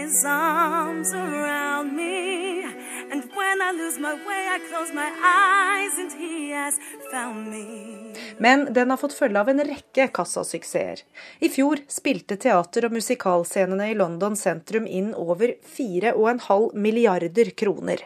His 0.04 0.24
arms 0.24 1.12
around 1.12 1.96
me. 1.96 2.64
And 3.12 3.22
when 3.34 3.62
I 3.62 3.72
lose 3.72 3.98
my 3.98 4.14
way, 4.14 4.48
I 4.48 4.58
close 4.70 4.92
my 4.92 5.10
eyes 5.22 5.98
and 5.98 6.12
he 6.12 6.50
has 6.50 6.74
found 7.10 7.50
me. 7.50 8.14
Men 8.38 8.72
den 8.72 8.90
har 8.90 8.96
fått 8.96 9.12
følge 9.12 9.40
av 9.40 9.48
en 9.48 9.64
rekke 9.64 10.08
kassasuksesser. 10.08 11.02
I 11.40 11.48
fjor 11.48 11.84
spilte 11.88 12.36
teater- 12.36 12.88
og 12.88 12.92
musikalscenene 12.92 13.90
i 13.90 13.94
London 13.94 14.36
sentrum 14.36 14.86
inn 14.86 15.14
over 15.14 15.54
4,5 15.76 16.74
milliarder 16.74 17.50
kroner. 17.50 18.02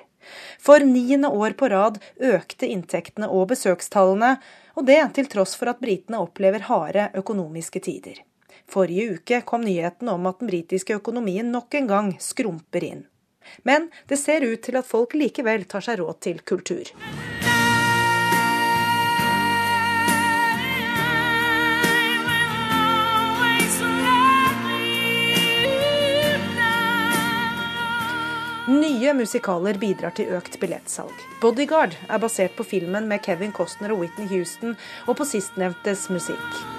For 0.61 0.85
niende 0.85 1.29
år 1.29 1.57
på 1.57 1.69
rad 1.73 1.99
økte 2.21 2.69
inntektene 2.69 3.31
og 3.33 3.49
besøkstallene, 3.55 4.37
og 4.77 4.87
det 4.87 5.01
til 5.17 5.27
tross 5.33 5.57
for 5.57 5.73
at 5.73 5.81
britene 5.81 6.21
opplever 6.21 6.69
harde 6.69 7.09
økonomiske 7.17 7.81
tider. 7.81 8.28
Forrige 8.69 9.15
uke 9.15 9.41
kom 9.41 9.65
nyheten 9.65 10.09
om 10.09 10.27
at 10.29 10.41
den 10.41 10.51
britiske 10.51 10.99
økonomien 11.01 11.53
nok 11.53 11.75
en 11.75 11.87
gang 11.89 12.11
skrumper 12.21 12.85
inn. 12.85 13.07
Men 13.65 13.89
det 14.09 14.21
ser 14.21 14.45
ut 14.45 14.61
til 14.63 14.77
at 14.77 14.89
folk 14.89 15.17
likevel 15.17 15.65
tar 15.65 15.85
seg 15.85 16.03
råd 16.03 16.21
til 16.21 16.43
kultur. 16.45 16.93
Nye 28.69 29.15
musikaler 29.17 29.79
bidrar 29.81 30.13
til 30.13 30.29
økt 30.37 30.59
billettsalg. 30.61 31.15
'Bodyguard' 31.41 31.97
er 32.05 32.21
basert 32.21 32.53
på 32.59 32.67
filmen 32.69 33.09
med 33.09 33.25
Kevin 33.25 33.53
Costner 33.53 33.95
og 33.95 34.05
Whitney 34.05 34.29
Houston, 34.29 34.77
og 35.07 35.17
på 35.17 35.25
sistnevntes 35.25 36.11
musikk. 36.13 36.78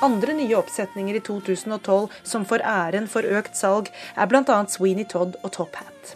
Andre 0.00 0.32
nye 0.32 0.54
oppsetninger 0.54 1.16
i 1.18 1.20
2012 1.26 2.12
som 2.22 2.44
får 2.46 2.62
æren 2.62 3.08
for 3.10 3.26
økt 3.26 3.58
salg, 3.58 3.90
er 4.14 4.30
bl.a. 4.30 4.58
Sweeney 4.70 5.08
Todd 5.10 5.34
og 5.42 5.50
Top 5.56 5.74
Hat. 5.80 6.14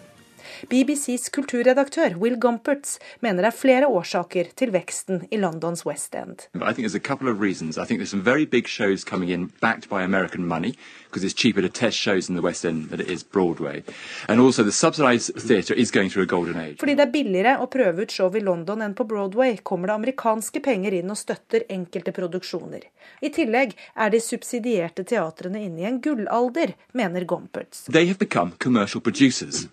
BBCs 0.70 1.28
kulturredaktør 1.34 2.14
Will 2.20 2.36
Gompertz 2.38 2.98
mener 3.20 3.42
det 3.42 3.50
er 3.50 3.56
flere 3.56 3.88
årsaker 3.88 4.52
til 4.56 4.72
veksten 4.74 5.26
i 5.30 5.40
Londons 5.40 5.84
West 5.86 6.14
End. 6.14 6.46
I 6.54 6.72
think 6.72 6.86
there's 6.86 6.94
a 6.94 7.08
couple 7.10 7.28
of 7.28 7.40
reasons. 7.40 7.78
I 7.78 7.84
think 7.84 8.00
there's 8.00 8.14
some 8.14 8.22
very 8.22 8.44
big 8.44 8.68
shows 8.68 9.04
coming 9.04 9.30
in 9.30 9.50
backed 9.60 9.88
by 9.88 10.02
American 10.02 10.46
money 10.46 10.76
because 11.08 11.24
it's 11.24 11.34
cheaper 11.34 11.62
to 11.62 11.68
test 11.68 11.98
shows 11.98 12.28
in 12.28 12.36
the 12.36 12.42
West 12.42 12.64
End 12.64 12.90
than 12.90 13.00
it 13.00 13.10
is 13.10 13.22
Broadway. 13.22 13.82
And 14.28 14.40
also 14.40 14.62
the 14.62 14.72
subsidized 14.72 15.34
theatre 15.36 15.74
is 15.74 15.90
going 15.90 16.10
through 16.10 16.24
a 16.24 16.26
golden 16.26 16.56
age. 16.60 16.78
Fordi 16.80 16.94
det 16.94 17.06
er 17.06 17.12
billigere 17.12 17.58
å 17.60 17.66
prøve 17.66 18.06
ut 18.06 18.14
show 18.14 18.30
i 18.36 18.40
London 18.40 18.82
enn 18.82 18.94
på 18.94 19.04
Broadway, 19.08 19.58
kommer 19.62 19.90
det 19.90 19.98
amerikanske 19.98 20.62
penger 20.64 20.96
inn 21.00 21.10
og 21.12 21.18
støtter 21.20 21.66
enkelte 21.68 22.14
produksjoner. 22.16 22.86
I 23.20 23.32
tillegg 23.34 23.76
er 23.94 24.14
de 24.14 24.22
subsidierte 24.22 25.04
teatrene 25.04 25.66
inne 25.66 25.82
i 25.82 25.88
en 25.90 26.00
gullalder, 26.02 26.76
mener 26.92 27.26
Gompertz. 27.28 27.86
They 27.90 28.06
have 28.06 28.18
become 28.18 28.52
commercial 28.58 29.00
producers. 29.00 29.66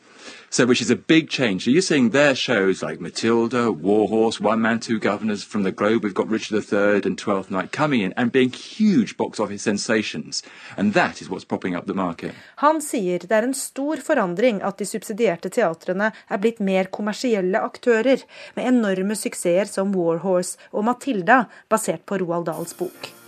So, 0.50 0.66
which 0.80 0.86
is 0.86 0.92
a 0.92 0.96
big 0.96 1.30
change. 1.30 1.66
So 1.66 1.72
you're 1.72 1.82
seeing 1.82 2.12
their 2.12 2.34
shows 2.34 2.82
like 2.82 3.02
Matilda, 3.02 3.70
Warhorse, 3.70 4.40
One 4.40 4.62
Man, 4.62 4.80
Two 4.80 4.98
Governors, 4.98 5.44
from 5.44 5.64
the 5.64 5.74
Globe, 5.74 6.06
we've 6.06 6.14
got 6.14 6.30
Richard 6.30 6.64
III 6.72 7.02
and 7.04 7.18
Twelfth 7.18 7.52
Night 7.52 7.74
coming 7.74 8.00
in 8.00 8.14
and 8.16 8.32
being 8.32 8.50
huge 8.50 9.18
box 9.18 9.42
office 9.42 9.62
sensations. 9.62 10.42
And 10.78 10.94
that 10.94 11.22
is 11.22 11.30
what's 11.30 11.44
propping 11.44 11.76
up 11.76 11.86
the 11.86 11.94
market. 11.94 12.32
Han 12.64 12.80
sier 12.80 13.20
det 13.20 13.36
er 13.36 13.50
en 13.50 13.54
stor 13.54 14.00
forandring 14.00 14.64
at 14.64 14.80
de 14.80 14.88
subsidierte 14.88 15.52
teatrene 15.52 16.14
er 16.16 16.40
blitt 16.40 16.64
mer 16.64 16.88
kommersielle 16.88 17.60
aktører, 17.60 18.24
med 18.56 18.72
enorme 18.72 19.20
suksesser 19.20 19.68
som 19.68 19.92
Warhorse 19.92 20.56
og 20.72 20.88
Matilda, 20.88 21.50
basert 21.68 22.08
på 22.08 22.24
Roald 22.24 22.48
Dahls 22.48 22.72
bok. 22.80 23.19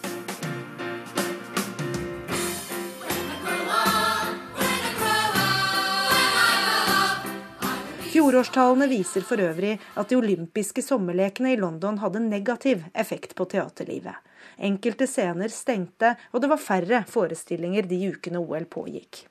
Fjorårstallene 8.21 8.85
viser 8.85 9.23
for 9.25 9.41
øvrig 9.41 9.71
at 9.97 10.11
de 10.11 10.17
olympiske 10.19 10.83
sommerlekene 10.85 11.55
i 11.55 11.57
London 11.57 11.95
hadde 12.03 12.19
negativ 12.21 12.83
effekt 12.93 13.31
på 13.33 13.47
teaterlivet. 13.49 14.13
Enkelte 14.61 15.07
scener 15.09 15.49
stengte, 15.49 16.11
og 16.29 16.43
det 16.43 16.51
var 16.51 16.61
færre 16.61 16.99
forestillinger 17.09 17.89
de 17.89 17.97
ukene 18.11 18.37
OL 18.37 18.67
pågikk. 18.69 19.23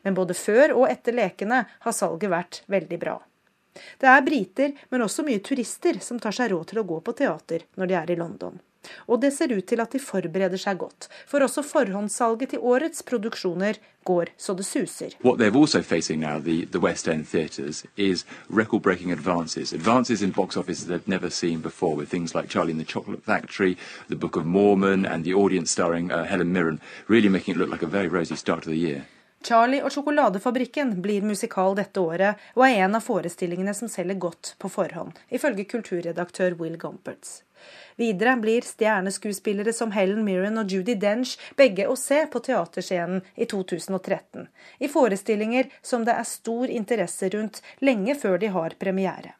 Men 0.00 0.16
både 0.16 0.32
før 0.38 0.72
og 0.78 0.86
etter 0.88 1.18
lekene 1.18 1.60
har 1.68 1.96
salget 1.98 2.32
vært 2.32 2.62
veldig 2.72 3.00
bra. 3.04 3.18
Det 4.00 4.08
er 4.08 4.24
briter, 4.24 4.72
men 4.88 5.04
også 5.04 5.28
mye 5.28 5.44
turister 5.44 6.00
som 6.00 6.16
tar 6.16 6.32
seg 6.32 6.54
råd 6.54 6.70
til 6.72 6.80
å 6.80 6.88
gå 6.88 7.02
på 7.04 7.18
teater 7.20 7.68
når 7.76 7.92
de 7.92 8.00
er 8.00 8.16
i 8.16 8.20
London. 8.22 8.56
Og 9.08 9.20
det 9.22 9.32
ser 9.36 9.52
ut 9.52 9.66
til 9.66 9.80
at 9.80 9.92
de 9.92 10.00
forbereder 10.02 10.60
seg 10.60 10.78
godt, 10.82 11.08
for 11.26 11.44
også 11.44 11.62
forhåndssalget 11.66 12.54
til 12.54 12.64
årets 12.74 13.02
produksjoner 13.06 13.78
går 14.04 14.32
så 14.36 14.54
det 14.54 14.64
suser. 14.66 15.14
What 15.22 15.38
they're 15.38 15.56
also 15.56 15.82
facing 15.82 16.20
now, 16.20 16.38
the, 16.40 16.66
the 16.66 16.80
West 16.80 17.08
End 17.08 17.26
theatres, 17.26 17.84
is 17.96 18.24
record-breaking 18.50 19.12
advances. 19.12 19.72
Advances 19.72 20.22
in 20.22 20.30
box 20.30 20.56
offices 20.56 20.86
they've 20.86 21.08
never 21.08 21.30
seen 21.30 21.60
before, 21.60 21.94
with 21.96 22.10
things 22.10 22.34
like 22.34 22.48
Charlie 22.48 22.72
and 22.72 22.80
the 22.80 22.92
Chocolate 22.92 23.22
Factory, 23.24 23.76
The 24.08 24.16
Book 24.16 24.36
of 24.36 24.44
Mormon, 24.44 25.06
and 25.06 25.24
the 25.24 25.34
audience 25.34 25.70
starring 25.70 26.10
uh, 26.10 26.24
Helen 26.24 26.52
Mirren, 26.52 26.80
really 27.08 27.28
making 27.28 27.54
it 27.54 27.58
look 27.58 27.70
like 27.70 27.82
a 27.82 27.86
very 27.86 28.08
rosy 28.08 28.36
start 28.36 28.62
to 28.64 28.70
the 28.70 28.78
year. 28.78 29.04
Charlie 29.42 29.82
og 29.82 29.90
sjokoladefabrikken 29.90 31.00
blir 31.02 31.24
musikal 31.26 31.74
dette 31.74 32.00
året, 32.00 32.38
og 32.54 32.62
er 32.66 32.84
en 32.84 32.94
av 32.94 33.02
forestillingene 33.02 33.74
som 33.74 33.90
selger 33.90 34.20
godt 34.22 34.54
på 34.62 34.70
forhånd, 34.70 35.16
ifølge 35.34 35.66
kulturredaktør 35.72 36.54
Will 36.60 36.78
Gompertz. 36.78 37.40
Videre 38.00 38.36
blir 38.40 38.64
stjerneskuespillere 38.66 39.72
som 39.76 39.92
Helen 39.96 40.24
Mirren 40.24 40.58
og 40.60 40.72
Judy 40.72 40.96
Dench 40.96 41.36
begge 41.58 41.88
å 41.88 41.98
se 41.98 42.24
på 42.32 42.42
teaterscenen 42.44 43.22
i 43.34 43.48
2013, 43.50 44.48
i 44.80 44.88
forestillinger 44.88 45.70
som 45.82 46.06
det 46.08 46.16
er 46.16 46.28
stor 46.28 46.72
interesse 46.72 47.30
rundt 47.34 47.62
lenge 47.80 48.16
før 48.18 48.40
de 48.42 48.52
har 48.56 48.76
premiere. 48.80 49.36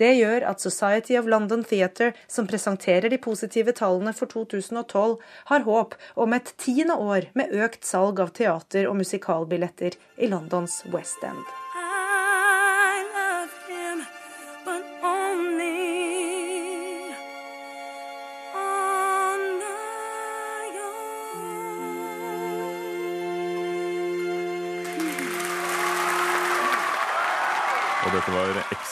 Det 0.00 0.14
gjør 0.16 0.46
at 0.48 0.62
Society 0.64 1.18
of 1.18 1.28
London 1.28 1.64
Theatre, 1.64 2.12
som 2.26 2.48
presenterer 2.48 3.10
de 3.12 3.20
positive 3.20 3.74
tallene 3.76 4.14
for 4.16 4.30
2012, 4.32 5.16
har 5.52 5.66
håp 5.68 5.96
om 6.16 6.36
et 6.36 6.54
tiende 6.56 6.96
år 6.96 7.30
med 7.38 7.52
økt 7.52 7.84
salg 7.84 8.20
av 8.24 8.32
teater- 8.38 8.88
og 8.88 8.96
musikalbilletter 9.02 10.00
i 10.16 10.32
Londons 10.32 10.82
West 10.94 11.24
End. 11.26 11.67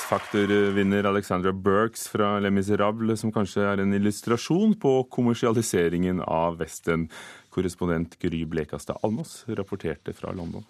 X-Factor-vinner 0.06 1.04
Alexandra 1.04 1.52
Burks 1.52 2.04
fra 2.08 2.36
Les 2.38 2.52
Miserables, 2.54 3.24
som 3.24 3.32
kanskje 3.34 3.64
er 3.66 3.80
en 3.82 3.94
illustrasjon 3.96 4.76
på 4.78 4.92
kommersialiseringen 5.10 6.20
av 6.22 6.60
Vesten. 6.60 7.08
Korrespondent 7.50 8.14
Gry 8.22 8.44
Blekastad 8.46 9.00
Almås 9.02 9.40
rapporterte 9.48 10.14
fra 10.14 10.30
London. 10.30 10.62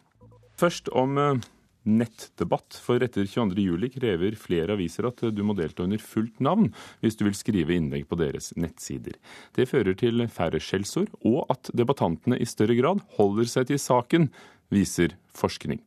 Først 0.57 0.88
om 0.88 1.21
eh, 1.21 1.45
nettdebatt, 1.85 2.78
for 2.81 3.05
etter 3.05 3.28
22.07 3.28 3.90
krever 3.99 4.40
flere 4.40 4.73
aviser 4.78 5.11
at 5.11 5.21
du 5.28 5.45
må 5.45 5.52
delta 5.59 5.85
under 5.85 6.00
fullt 6.00 6.40
navn 6.40 6.73
hvis 7.05 7.21
du 7.21 7.26
vil 7.28 7.37
skrive 7.37 7.76
innlegg 7.76 8.09
på 8.09 8.16
deres 8.16 8.55
nettsider. 8.57 9.21
Det 9.52 9.69
fører 9.69 10.00
til 10.00 10.25
færre 10.33 10.64
skjellsord, 10.64 11.12
og 11.28 11.45
at 11.52 11.69
debattantene 11.76 12.40
i 12.40 12.49
større 12.49 12.81
grad 12.81 13.05
holder 13.21 13.52
seg 13.52 13.69
til 13.69 13.85
saken, 13.85 14.31
viser 14.73 15.14
forskning. 15.37 15.80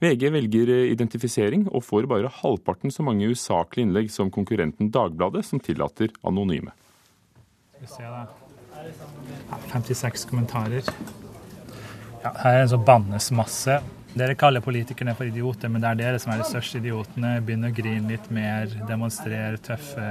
VG 0.00 0.30
velger 0.32 0.72
identifisering 0.90 1.66
og 1.70 1.84
får 1.84 2.08
bare 2.10 2.32
halvparten 2.40 2.92
så 2.92 3.04
mange 3.04 3.28
usaklige 3.28 3.88
innlegg 3.88 4.10
som 4.12 4.32
konkurrenten 4.32 4.92
Dagbladet, 4.92 5.44
som 5.46 5.60
tillater 5.60 6.12
anonyme. 6.26 6.72
Skal 7.74 7.86
vi 7.86 7.92
se 7.94 8.12
da. 8.12 8.26
56 9.72 10.24
kommentarer. 10.30 10.86
Ja, 12.20 12.32
her 12.42 12.58
er 12.58 12.62
en 12.64 12.70
sånn 12.72 12.84
bannesmasse. 12.84 13.80
Dere 14.10 14.34
kaller 14.34 14.64
politikerne 14.64 15.14
for 15.16 15.28
idioter, 15.30 15.70
men 15.70 15.82
det 15.82 15.90
er 15.90 16.00
dere 16.00 16.22
som 16.22 16.32
er 16.32 16.40
de 16.40 16.48
største 16.48 16.80
idiotene. 16.80 17.36
Begynn 17.44 17.68
å 17.68 17.74
grine 17.74 18.10
litt 18.10 18.26
mer, 18.34 18.72
demonstrere 18.88 19.60
tøffe, 19.62 20.08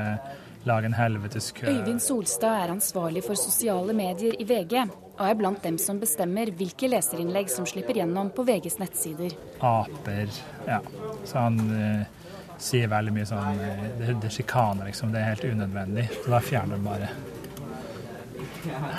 lage 0.68 0.90
en 0.90 0.94
helvetes 0.94 1.52
kø. 1.56 1.68
Øyvind 1.72 2.02
Solstad 2.04 2.64
er 2.64 2.74
ansvarlig 2.74 3.24
for 3.24 3.40
sosiale 3.40 3.94
medier 3.96 4.36
i 4.40 4.48
VG, 4.48 4.76
og 5.20 5.26
er 5.28 5.38
blant 5.40 5.64
dem 5.64 5.78
som 5.82 6.00
bestemmer 6.00 6.52
hvilke 6.56 6.90
leserinnlegg 6.92 7.52
som 7.52 7.68
slipper 7.68 8.00
gjennom 8.00 8.32
på 8.36 8.46
VGs 8.48 8.80
nettsider. 8.80 9.36
Aper. 9.60 10.32
Ja. 10.68 10.80
Så 11.28 11.38
han 11.38 11.60
eh, 11.76 12.30
sier 12.60 12.92
veldig 12.92 13.16
mye 13.16 13.28
sånn 13.28 13.64
eh, 13.64 13.84
Det, 14.00 14.14
det 14.22 14.32
er 14.32 14.38
sjikane, 14.40 14.88
liksom. 14.88 15.14
Det 15.14 15.22
er 15.22 15.32
helt 15.34 15.48
unødvendig. 15.48 16.08
Så 16.22 16.36
da 16.36 16.44
fjerner 16.44 16.80
han 16.80 16.88
bare. 16.88 17.12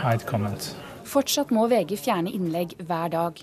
Hide 0.01 0.29
comment. 0.29 0.75
Fortsatt 1.09 1.51
må 1.55 1.67
VG 1.71 1.97
fjerne 1.99 2.33
innlegg 2.37 2.77
hver 2.87 3.13
dag. 3.13 3.41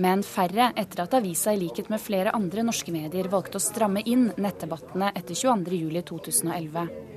Men 0.00 0.22
færre 0.24 0.70
etter 0.80 1.02
at 1.04 1.14
avisa 1.18 1.52
i 1.52 1.58
likhet 1.60 1.90
med 1.92 2.00
flere 2.00 2.32
andre 2.36 2.62
norske 2.64 2.92
medier 2.94 3.28
valgte 3.32 3.58
å 3.58 3.64
stramme 3.64 4.00
inn 4.08 4.30
nettdebattene 4.40 5.10
etter 5.18 5.36
22.07.2011. 5.36 7.09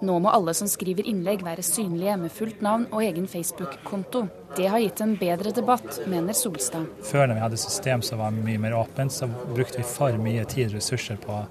Nå 0.00 0.18
må 0.20 0.28
alle 0.28 0.52
som 0.54 0.68
skriver 0.68 1.06
innlegg 1.08 1.40
være 1.44 1.64
synlige 1.64 2.16
med 2.20 2.32
fullt 2.32 2.60
navn 2.64 2.84
og 2.90 3.00
egen 3.04 3.28
Facebook-konto. 3.30 4.26
Det 4.56 4.68
har 4.68 4.82
gitt 4.82 5.00
en 5.00 5.14
bedre 5.16 5.52
debatt, 5.56 6.02
mener 6.10 6.36
Solstad. 6.36 6.84
Før 7.04 7.26
når 7.26 7.38
vi 7.38 7.44
hadde 7.46 7.60
system 7.60 8.04
som 8.04 8.20
var 8.20 8.34
mye 8.36 8.60
mer 8.60 8.76
åpent, 8.76 9.12
så 9.12 9.28
brukte 9.28 9.80
vi 9.80 9.88
for 9.88 10.18
mye 10.20 10.44
tid 10.44 10.68
og 10.68 10.78
ressurser 10.78 11.20
på 11.22 11.32
å 11.32 11.46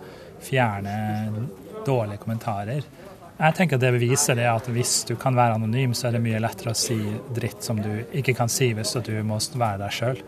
fjerne 0.46 1.48
dårlige 1.86 2.22
kommentarer. 2.22 2.86
Jeg 3.36 3.56
tenker 3.58 3.76
at 3.76 3.84
Det 3.84 3.92
beviser 3.98 4.38
det 4.40 4.46
at 4.48 4.68
hvis 4.72 5.04
du 5.10 5.16
kan 5.20 5.36
være 5.36 5.58
anonym, 5.58 5.94
så 5.94 6.08
er 6.08 6.16
det 6.16 6.24
mye 6.24 6.40
lettere 6.40 6.72
å 6.72 6.78
si 6.78 6.98
dritt 7.36 7.66
som 7.66 7.82
du 7.82 7.92
ikke 8.16 8.36
kan 8.38 8.50
si 8.52 8.72
hvis 8.78 8.96
du 9.04 9.12
må 9.28 9.40
være 9.58 9.82
der 9.82 9.96
sjøl. 9.96 10.22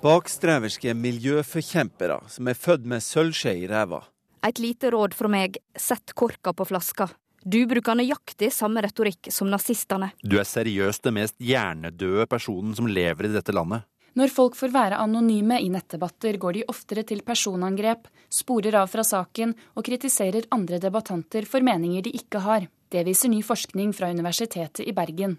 Bakstreverske 0.00 0.94
miljøforkjempere 0.96 2.22
som 2.32 2.48
er 2.48 2.56
født 2.56 2.88
med 2.88 3.04
sølvskje 3.04 3.52
i 3.60 3.68
ræva. 3.68 4.00
Et 4.46 4.58
lite 4.58 4.90
råd 4.90 5.14
fra 5.14 5.28
meg, 5.28 5.58
sett 5.76 6.14
korka 6.16 6.52
på 6.56 6.64
flaska. 6.64 7.10
Du 7.44 7.62
bruker 7.68 7.96
nøyaktig 7.96 8.50
samme 8.52 8.82
retorikk 8.84 9.30
som 9.32 9.48
nazistene. 9.52 10.10
Du 10.20 10.38
er 10.40 10.48
seriøst 10.48 11.06
den 11.06 11.16
mest 11.16 11.36
hjernedøde 11.40 12.26
personen 12.28 12.74
som 12.76 12.88
lever 12.88 13.28
i 13.28 13.32
dette 13.32 13.52
landet. 13.56 13.86
Når 14.18 14.32
folk 14.34 14.56
får 14.58 14.72
være 14.74 14.98
anonyme 14.98 15.60
i 15.62 15.68
nettdebatter, 15.70 16.36
går 16.40 16.56
de 16.58 16.64
oftere 16.72 17.04
til 17.06 17.22
personangrep, 17.24 18.08
sporer 18.32 18.80
av 18.80 18.90
fra 18.90 19.04
saken 19.06 19.54
og 19.76 19.86
kritiserer 19.86 20.48
andre 20.50 20.80
debattanter 20.82 21.46
for 21.48 21.64
meninger 21.64 22.02
de 22.04 22.16
ikke 22.18 22.42
har. 22.42 22.66
Det 22.90 23.04
viser 23.06 23.30
ny 23.30 23.38
forskning 23.46 23.94
fra 23.94 24.10
Universitetet 24.10 24.82
i 24.88 24.96
Bergen. 24.96 25.38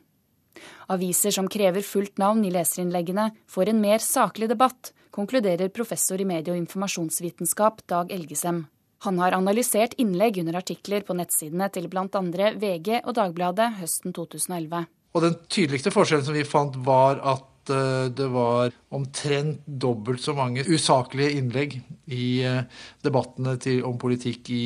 Aviser 0.92 1.36
som 1.36 1.50
krever 1.52 1.84
fullt 1.84 2.18
navn 2.22 2.46
i 2.48 2.52
leserinnleggene, 2.54 3.30
får 3.48 3.72
en 3.72 3.82
mer 3.84 4.04
saklig 4.04 4.50
debatt, 4.52 4.94
konkluderer 5.12 5.72
professor 5.76 6.22
i 6.22 6.28
medie- 6.28 6.56
og 6.56 6.60
informasjonsvitenskap 6.64 7.84
Dag 7.92 8.12
Elgesem. 8.12 8.66
Han 9.02 9.18
har 9.18 9.34
analysert 9.34 9.96
innlegg 9.98 10.38
under 10.44 10.60
artikler 10.60 11.02
på 11.06 11.16
nettsidene 11.18 11.72
til 11.74 11.88
bl.a. 11.90 12.06
VG 12.06 13.00
og 13.02 13.16
Dagbladet 13.18 13.72
høsten 13.80 14.14
2011. 14.14 14.84
Og 15.18 15.24
Den 15.26 15.40
tydeligste 15.50 15.92
forskjellen 15.92 16.28
som 16.28 16.38
vi 16.38 16.46
fant, 16.48 16.78
var 16.86 17.18
at 17.34 17.48
Eh, 17.72 18.06
det 18.12 18.28
var 18.28 18.72
omtrent 18.90 19.62
dobbelt 19.66 20.22
så 20.22 20.34
mange 20.36 20.64
usaklige 20.68 21.38
innlegg 21.40 21.78
i 22.12 22.44
eh, 22.44 22.64
debattene 23.04 23.56
til, 23.62 23.84
om 23.88 23.98
politikk 24.02 24.52
i, 24.52 24.64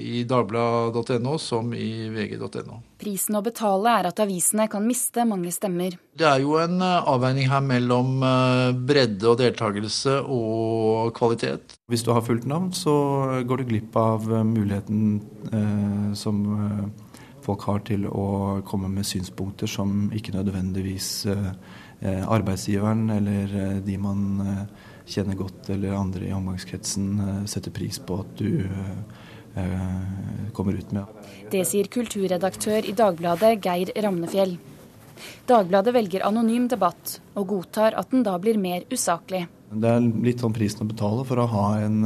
i 0.00 0.24
dagbladet.no 0.28 1.36
som 1.40 1.72
i 1.76 2.08
vg.no. 2.12 2.80
Prisen 3.00 3.38
å 3.38 3.44
betale 3.44 3.94
er 4.00 4.10
at 4.10 4.20
avisene 4.24 4.68
kan 4.72 4.84
miste 4.86 5.24
mange 5.28 5.52
stemmer. 5.54 5.96
Det 6.14 6.28
er 6.28 6.44
jo 6.44 6.58
en 6.60 6.76
eh, 6.84 7.10
avveining 7.14 7.48
her 7.52 7.64
mellom 7.64 8.18
bredde 8.84 9.30
og 9.32 9.40
deltakelse 9.40 10.20
og 10.22 11.14
kvalitet. 11.16 11.78
Hvis 11.90 12.04
du 12.04 12.12
har 12.14 12.24
fullt 12.26 12.46
navn, 12.48 12.72
så 12.76 12.94
går 13.46 13.62
du 13.62 13.72
glipp 13.72 13.96
av 14.00 14.28
muligheten 14.28 15.18
eh, 15.52 16.12
som 16.18 16.44
folk 17.44 17.64
har 17.68 17.82
til 17.84 18.06
å 18.08 18.26
komme 18.64 18.88
med 18.88 19.04
synspunkter 19.04 19.68
som 19.68 20.06
ikke 20.16 20.32
nødvendigvis 20.36 21.08
eh, 21.28 21.50
Eh, 21.52 21.83
arbeidsgiveren 22.04 23.08
eller 23.10 23.54
eh, 23.60 23.76
de 23.84 23.96
man 24.00 24.24
eh, 24.44 24.90
kjenner 25.06 25.38
godt 25.38 25.70
eller 25.74 25.96
andre 25.96 26.28
i 26.28 26.34
omgangskretsen 26.36 27.46
setter 27.50 27.72
pris 27.74 27.98
på 28.00 28.22
at 28.22 28.38
du 28.40 28.64
kommer 30.50 30.74
ut 30.74 30.88
med. 30.90 31.26
Det 31.52 31.60
sier 31.68 31.86
kulturredaktør 31.86 32.88
i 32.88 32.94
Dagbladet 32.96 33.52
Geir 33.62 33.92
Ramnefjell. 34.02 34.56
Dagbladet 35.46 35.94
velger 35.94 36.24
anonym 36.26 36.66
debatt, 36.72 37.20
og 37.38 37.52
godtar 37.52 37.94
at 38.00 38.10
den 38.10 38.24
da 38.26 38.34
blir 38.42 38.58
mer 38.58 38.82
usaklig. 38.90 39.44
Det 39.70 39.92
er 39.92 40.08
litt 40.24 40.42
sånn 40.42 40.56
prisen 40.56 40.82
å 40.82 40.88
betale 40.90 41.22
for 41.28 41.38
å 41.38 41.46
ha 41.52 41.64
en, 41.84 42.00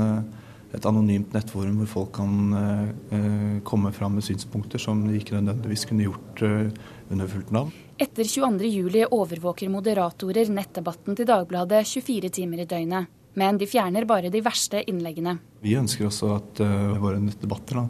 et 0.76 0.88
anonymt 0.90 1.32
nettforum 1.32 1.80
hvor 1.80 1.92
folk 1.94 2.14
kan 2.18 2.34
eh, 2.60 3.58
komme 3.64 3.94
fram 3.96 4.18
med 4.18 4.28
synspunkter 4.28 4.82
som 4.82 5.06
de 5.06 5.16
ikke 5.16 5.38
nødvendigvis 5.38 5.88
kunne 5.88 6.08
gjort 6.10 6.44
eh, 6.44 6.68
under 7.08 7.30
fullt 7.32 7.54
navn. 7.54 7.72
Etter 7.98 8.22
22.07 8.22 9.06
overvåker 9.10 9.70
moderatorer 9.74 10.46
nettdebatten 10.54 11.16
til 11.18 11.26
Dagbladet 11.26 11.80
24 11.82 12.28
timer 12.30 12.60
i 12.62 12.66
døgnet. 12.70 13.08
Men 13.34 13.58
de 13.58 13.66
fjerner 13.66 14.06
bare 14.06 14.30
de 14.30 14.42
verste 14.42 14.84
innleggene. 14.86 15.34
Vi 15.64 15.74
ønsker 15.74 16.06
også 16.06 16.28
at 16.36 16.62
uh, 16.62 16.94
våre 17.02 17.18
nettdebatter 17.18 17.80
da, 17.80 17.82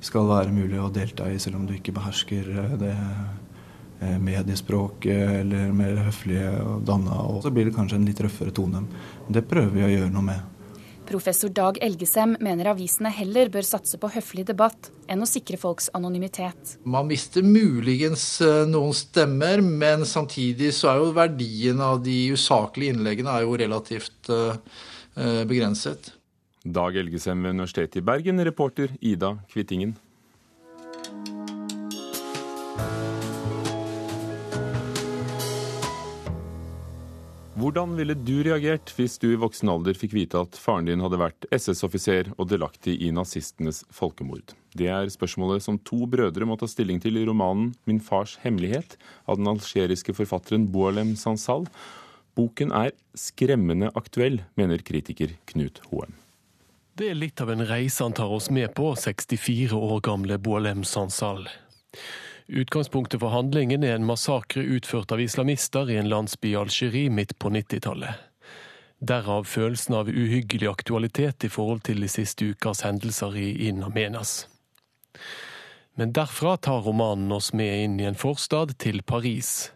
skal 0.00 0.30
være 0.30 0.54
mulig 0.56 0.80
å 0.80 0.88
delta 0.92 1.28
i, 1.28 1.36
selv 1.36 1.60
om 1.60 1.66
du 1.68 1.74
ikke 1.76 1.92
behersker 1.92 2.48
uh, 2.48 2.72
det 2.80 2.94
uh, 2.96 4.16
mediespråket 4.24 5.36
eller 5.42 5.76
mer 5.76 6.00
høflige 6.08 6.48
og 6.64 6.88
danna. 6.88 7.20
Og 7.28 7.44
så 7.44 7.52
blir 7.52 7.68
det 7.68 7.76
kanskje 7.76 8.00
en 8.00 8.08
litt 8.08 8.24
røffere 8.24 8.56
tone. 8.56 8.86
Det 9.28 9.44
prøver 9.52 9.76
vi 9.76 9.84
å 9.84 9.92
gjøre 9.98 10.14
noe 10.16 10.30
med. 10.32 10.51
Professor 11.12 11.50
Dag 11.52 11.76
Elgesem 11.84 12.38
mener 12.40 12.70
avisene 12.70 13.10
heller 13.12 13.50
bør 13.52 13.66
satse 13.66 13.98
på 14.00 14.08
høflig 14.14 14.46
debatt 14.48 14.88
enn 15.12 15.20
å 15.20 15.28
sikre 15.28 15.58
folks 15.60 15.90
anonymitet. 15.96 16.76
Man 16.88 17.10
mister 17.10 17.44
muligens 17.44 18.24
eh, 18.44 18.62
noen 18.70 18.96
stemmer, 18.96 19.60
men 19.60 20.06
samtidig 20.08 20.72
så 20.76 20.94
er 20.94 21.02
jo 21.02 21.12
verdien 21.16 21.82
av 21.84 22.00
de 22.06 22.16
usaklige 22.32 22.96
innleggene 22.96 23.36
er 23.36 23.44
jo 23.44 23.58
relativt 23.60 24.32
uh, 24.32 24.56
begrenset. 25.48 26.14
Dag 26.64 26.96
Elgesem 26.96 27.44
ved 27.44 27.58
Universitetet 27.58 28.00
i 28.00 28.06
Bergen, 28.06 28.40
reporter 28.46 28.94
Ida 29.02 29.34
Kvittingen. 29.52 29.96
Hvordan 37.62 37.92
ville 37.94 38.16
du 38.18 38.40
reagert 38.42 38.90
hvis 38.96 39.20
du 39.22 39.28
i 39.28 39.38
voksen 39.38 39.68
alder 39.70 39.94
fikk 39.94 40.16
vite 40.16 40.40
at 40.40 40.56
faren 40.58 40.88
din 40.88 41.02
hadde 41.04 41.20
vært 41.20 41.44
SS-offiser 41.54 42.32
og 42.34 42.48
delaktig 42.50 42.96
i 43.06 43.12
nazistenes 43.14 43.84
folkemord? 43.94 44.56
Det 44.74 44.88
er 44.90 45.12
spørsmålet 45.14 45.62
som 45.62 45.78
to 45.86 46.00
brødre 46.10 46.48
må 46.48 46.56
ta 46.58 46.66
stilling 46.66 46.98
til 46.98 47.20
i 47.20 47.22
romanen 47.28 47.70
'Min 47.86 48.00
fars 48.02 48.34
hemmelighet' 48.42 48.96
av 49.28 49.38
den 49.38 49.46
algeriske 49.46 50.10
forfatteren 50.10 50.66
Boalem 50.74 51.14
Sansal. 51.14 51.68
Boken 52.34 52.72
er 52.72 52.90
skremmende 53.14 53.92
aktuell, 53.94 54.42
mener 54.56 54.82
kritiker 54.82 55.36
Knut 55.46 55.78
Hoem. 55.92 56.18
Det 56.96 57.10
er 57.10 57.14
litt 57.14 57.40
av 57.40 57.50
en 57.50 57.62
reise 57.62 58.02
han 58.02 58.12
tar 58.12 58.32
oss 58.32 58.50
med 58.50 58.74
på, 58.74 58.90
64 58.96 59.70
år 59.70 60.00
gamle 60.00 60.38
Boalem 60.38 60.82
Sansal. 60.82 61.46
Utgangspunktet 62.52 63.20
for 63.20 63.32
handlingen 63.32 63.84
er 63.84 63.94
en 63.96 64.04
massakre 64.04 64.60
utført 64.60 65.12
av 65.14 65.20
islamister 65.24 65.88
i 65.88 65.96
en 65.96 66.10
landsby 66.12 66.50
i 66.50 66.58
Algerie 66.60 67.08
midt 67.08 67.38
på 67.40 67.48
90-tallet. 67.48 68.18
Derav 69.00 69.46
følelsen 69.48 69.96
av 69.96 70.10
uhyggelig 70.12 70.68
aktualitet 70.68 71.46
i 71.48 71.48
forhold 71.48 71.80
til 71.88 72.04
de 72.04 72.10
siste 72.12 72.50
ukas 72.52 72.84
hendelser 72.84 73.38
i 73.40 73.46
In 73.68 73.80
Amenas. 73.82 74.34
Men 75.96 76.12
derfra 76.12 76.58
tar 76.60 76.84
romanen 76.84 77.32
oss 77.32 77.54
med 77.56 77.86
inn 77.86 77.96
i 78.00 78.10
en 78.10 78.20
forstad 78.20 78.76
til 78.84 79.00
Paris. 79.00 79.72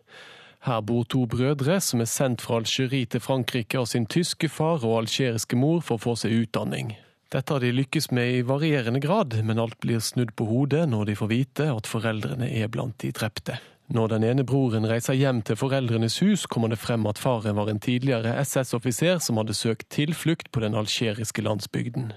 Her 0.68 0.84
bor 0.84 1.08
to 1.08 1.24
brødre 1.24 1.80
som 1.80 2.04
er 2.04 2.12
sendt 2.12 2.44
fra 2.44 2.60
Algerie 2.60 3.08
til 3.08 3.24
Frankrike 3.24 3.80
av 3.80 3.88
sin 3.88 4.04
tyske 4.04 4.52
far 4.52 4.84
og 4.84 5.00
algeriske 5.00 5.56
mor 5.56 5.80
for 5.80 5.96
å 5.96 6.04
få 6.10 6.16
seg 6.26 6.42
utdanning. 6.44 6.92
Dette 7.32 7.52
har 7.52 7.62
de 7.62 7.72
lykkes 7.74 8.12
med 8.14 8.36
i 8.36 8.42
varierende 8.46 9.00
grad, 9.02 9.34
men 9.42 9.58
alt 9.58 9.80
blir 9.82 9.98
snudd 9.98 10.30
på 10.38 10.46
hodet 10.46 10.84
når 10.88 11.08
de 11.08 11.16
får 11.18 11.30
vite 11.32 11.64
at 11.72 11.88
foreldrene 11.90 12.46
er 12.46 12.70
blant 12.70 12.94
de 13.02 13.10
drepte. 13.10 13.58
Når 13.90 14.12
den 14.14 14.26
ene 14.26 14.44
broren 14.46 14.86
reiser 14.86 15.14
hjem 15.14 15.40
til 15.46 15.58
foreldrenes 15.58 16.18
hus, 16.22 16.46
kommer 16.50 16.70
det 16.70 16.78
frem 16.82 17.06
at 17.06 17.18
faren 17.22 17.58
var 17.58 17.70
en 17.70 17.82
tidligere 17.82 18.34
SS-offiser 18.42 19.18
som 19.22 19.38
hadde 19.38 19.54
søkt 19.54 19.88
tilflukt 19.94 20.50
på 20.54 20.62
den 20.62 20.74
algeriske 20.78 21.42
landsbygden. 21.42 22.12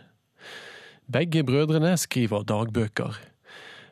Begge 1.10 1.44
brødrene 1.46 1.96
skriver 1.98 2.46
dagbøker. 2.46 3.18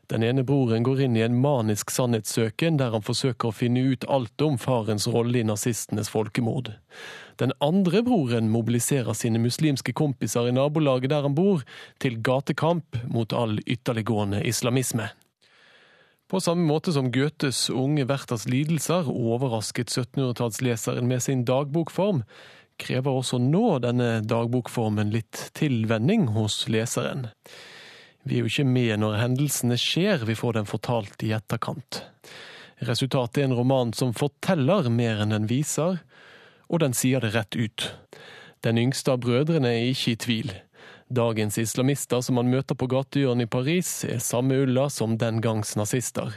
Den 0.08 0.24
ene 0.24 0.44
broren 0.48 0.86
går 0.88 1.02
inn 1.04 1.18
i 1.20 1.24
en 1.26 1.36
manisk 1.44 1.92
sannhetssøken 1.92 2.78
der 2.80 2.94
han 2.96 3.04
forsøker 3.04 3.50
å 3.50 3.56
finne 3.56 3.84
ut 3.92 4.06
alt 4.08 4.42
om 4.46 4.56
farens 4.62 5.08
rolle 5.12 5.42
i 5.42 5.48
nazistenes 5.48 6.08
folkemord. 6.14 6.72
Den 7.42 7.52
andre 7.60 8.02
broren 8.08 8.48
mobiliserer 8.54 9.18
sine 9.20 9.42
muslimske 9.44 9.92
kompiser 9.92 10.48
i 10.48 10.56
nabolaget 10.56 11.12
der 11.12 11.28
han 11.28 11.36
bor, 11.36 11.66
til 12.00 12.22
gatekamp 12.24 13.02
mot 13.12 13.36
all 13.36 13.60
ytterliggående 13.66 14.46
islamisme. 14.48 15.12
På 16.28 16.40
samme 16.44 16.64
måte 16.68 16.92
som 16.96 17.12
Goethes 17.12 17.70
unge 17.70 18.08
Werthers 18.08 18.48
lidelser 18.48 19.08
overrasket 19.12 19.92
1700-tallsleseren 19.92 21.08
med 21.08 21.24
sin 21.24 21.46
dagbokform, 21.48 22.24
krever 22.80 23.16
også 23.20 23.40
nå 23.44 23.80
denne 23.84 24.22
dagbokformen 24.28 25.12
litt 25.12 25.50
tilvenning 25.58 26.30
hos 26.36 26.66
leseren. 26.72 27.30
Vi 28.28 28.36
er 28.36 28.44
jo 28.44 28.50
ikke 28.50 28.68
med 28.68 29.00
når 29.00 29.22
hendelsene 29.22 29.78
skjer, 29.80 30.26
vi 30.28 30.36
får 30.36 30.58
dem 30.58 30.66
fortalt 30.68 31.24
i 31.24 31.32
etterkant. 31.38 32.02
Resultatet 32.84 33.40
er 33.40 33.48
en 33.48 33.56
roman 33.56 33.94
som 33.96 34.12
forteller 34.14 34.90
mer 34.92 35.22
enn 35.24 35.32
den 35.32 35.48
viser, 35.48 36.02
og 36.68 36.82
den 36.84 36.96
sier 36.98 37.24
det 37.24 37.32
rett 37.38 37.56
ut. 37.56 37.86
Den 38.68 38.80
yngste 38.82 39.14
av 39.16 39.22
brødrene 39.24 39.72
er 39.72 39.94
ikke 39.94 40.12
i 40.12 40.20
tvil. 40.20 40.52
Dagens 41.08 41.56
islamister 41.62 42.20
som 42.26 42.36
man 42.36 42.52
møter 42.52 42.76
på 42.76 42.90
gatehjørnet 42.92 43.48
i 43.48 43.52
Paris, 43.54 43.92
er 44.04 44.20
samme 44.20 44.60
ulla 44.66 44.90
som 44.92 45.16
den 45.22 45.40
gangs 45.40 45.78
nazister. 45.80 46.36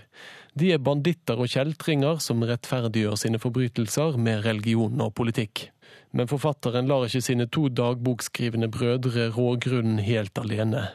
De 0.54 0.70
er 0.70 0.82
banditter 0.82 1.42
og 1.42 1.50
kjeltringer 1.50 2.22
som 2.22 2.46
rettferdiggjør 2.46 3.18
sine 3.18 3.42
forbrytelser 3.42 4.14
med 4.14 4.44
religion 4.46 5.02
og 5.02 5.16
politikk. 5.18 5.66
Men 6.14 6.30
forfatteren 6.30 6.86
lar 6.90 7.08
ikke 7.08 7.22
sine 7.26 7.50
to 7.50 7.66
dagbokskrivende 7.66 8.70
brødre 8.70 9.28
rå 9.34 9.56
grunnen 9.62 9.98
helt 10.06 10.38
alene. 10.38 10.86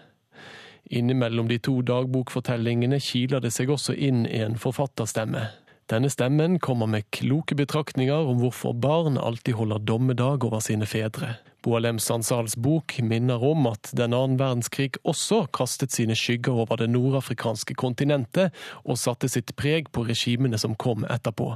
Innimellom 0.89 1.47
de 1.49 1.57
to 1.59 1.79
dagbokfortellingene 1.85 2.99
kiler 3.01 3.41
det 3.41 3.53
seg 3.55 3.71
også 3.73 3.95
inn 3.97 4.25
en 4.29 4.57
forfatterstemme. 4.61 5.47
Denne 5.89 6.09
stemmen 6.09 6.57
kommer 6.59 6.89
med 6.89 7.05
kloke 7.13 7.57
betraktninger 7.57 8.29
om 8.29 8.39
hvorfor 8.41 8.73
barn 8.73 9.19
alltid 9.21 9.53
holder 9.57 9.83
dommedag 9.85 10.45
over 10.45 10.63
sine 10.65 10.87
fedre. 10.89 11.35
Boalem 11.65 11.99
Sansals 12.01 12.55
bok 12.57 12.93
minner 13.01 13.41
om 13.41 13.65
at 13.69 13.89
den 13.97 14.13
annen 14.13 14.37
verdenskrig 14.37 14.99
også 15.05 15.43
kastet 15.53 15.93
sine 15.93 16.17
skygger 16.17 16.57
over 16.65 16.77
det 16.81 16.91
nordafrikanske 16.93 17.77
kontinentet, 17.77 18.53
og 18.85 19.01
satte 19.01 19.29
sitt 19.29 19.55
preg 19.57 19.89
på 19.93 20.05
regimene 20.05 20.57
som 20.61 20.77
kom 20.77 21.05
etterpå. 21.09 21.55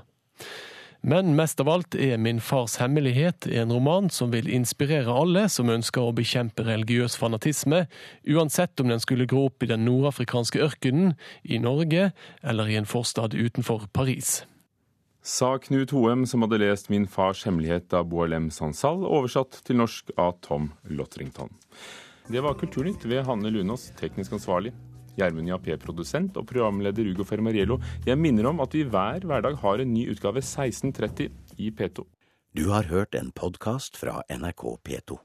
Men 1.01 1.31
mest 1.35 1.61
av 1.63 1.69
alt 1.71 1.95
er 1.95 2.17
Min 2.19 2.41
fars 2.43 2.75
hemmelighet 2.81 3.47
en 3.47 3.71
roman 3.71 4.09
som 4.11 4.33
vil 4.33 4.49
inspirere 4.51 5.13
alle 5.15 5.45
som 5.47 5.71
ønsker 5.71 6.03
å 6.03 6.15
bekjempe 6.15 6.65
religiøs 6.67 7.15
fanatisme, 7.15 7.85
uansett 8.27 8.83
om 8.83 8.91
den 8.91 8.99
skulle 8.99 9.27
gro 9.29 9.45
opp 9.47 9.63
i 9.63 9.69
den 9.71 9.85
nordafrikanske 9.87 10.59
ørkenen, 10.59 11.13
i 11.43 11.61
Norge 11.63 12.11
eller 12.43 12.67
i 12.67 12.75
en 12.75 12.89
forstad 12.89 13.31
utenfor 13.31 13.87
Paris. 13.95 14.41
Sa 15.23 15.53
Knut 15.59 15.91
Hoem, 15.95 16.25
som 16.27 16.43
hadde 16.43 16.59
lest 16.59 16.91
Min 16.91 17.07
fars 17.07 17.45
hemmelighet 17.47 17.95
av 17.95 18.07
Boalem 18.11 18.49
Sansal, 18.51 19.05
oversatt 19.07 19.61
til 19.63 19.79
norsk 19.79 20.11
av 20.19 20.35
Tom 20.43 20.73
Lotrington. 20.83 21.51
Det 22.27 22.43
var 22.43 22.59
Kulturnytt 22.59 23.07
ved 23.07 23.23
Hanne 23.25 23.51
Lunås, 23.55 23.89
teknisk 23.99 24.35
ansvarlig. 24.35 24.75
Gjermund 25.19 25.51
Jappé, 25.51 25.77
produsent, 25.81 26.37
og 26.39 26.47
programleder 26.49 27.11
Ugo 27.11 27.27
Fermariello. 27.27 27.79
Jeg 28.07 28.19
minner 28.19 28.49
om 28.49 28.63
at 28.63 28.75
vi 28.75 28.85
hver 28.87 29.27
hverdag 29.27 29.59
har 29.61 29.83
en 29.83 29.93
ny 29.93 30.07
utgave 30.13 30.43
16.30 30.43 31.29
i 31.59 31.71
P2. 31.75 32.07
Du 32.57 32.69
har 32.73 32.89
hørt 32.89 33.13
en 33.13 33.29
podkast 33.35 33.99
fra 33.99 34.23
NRK 34.33 34.63
P2. 34.87 35.19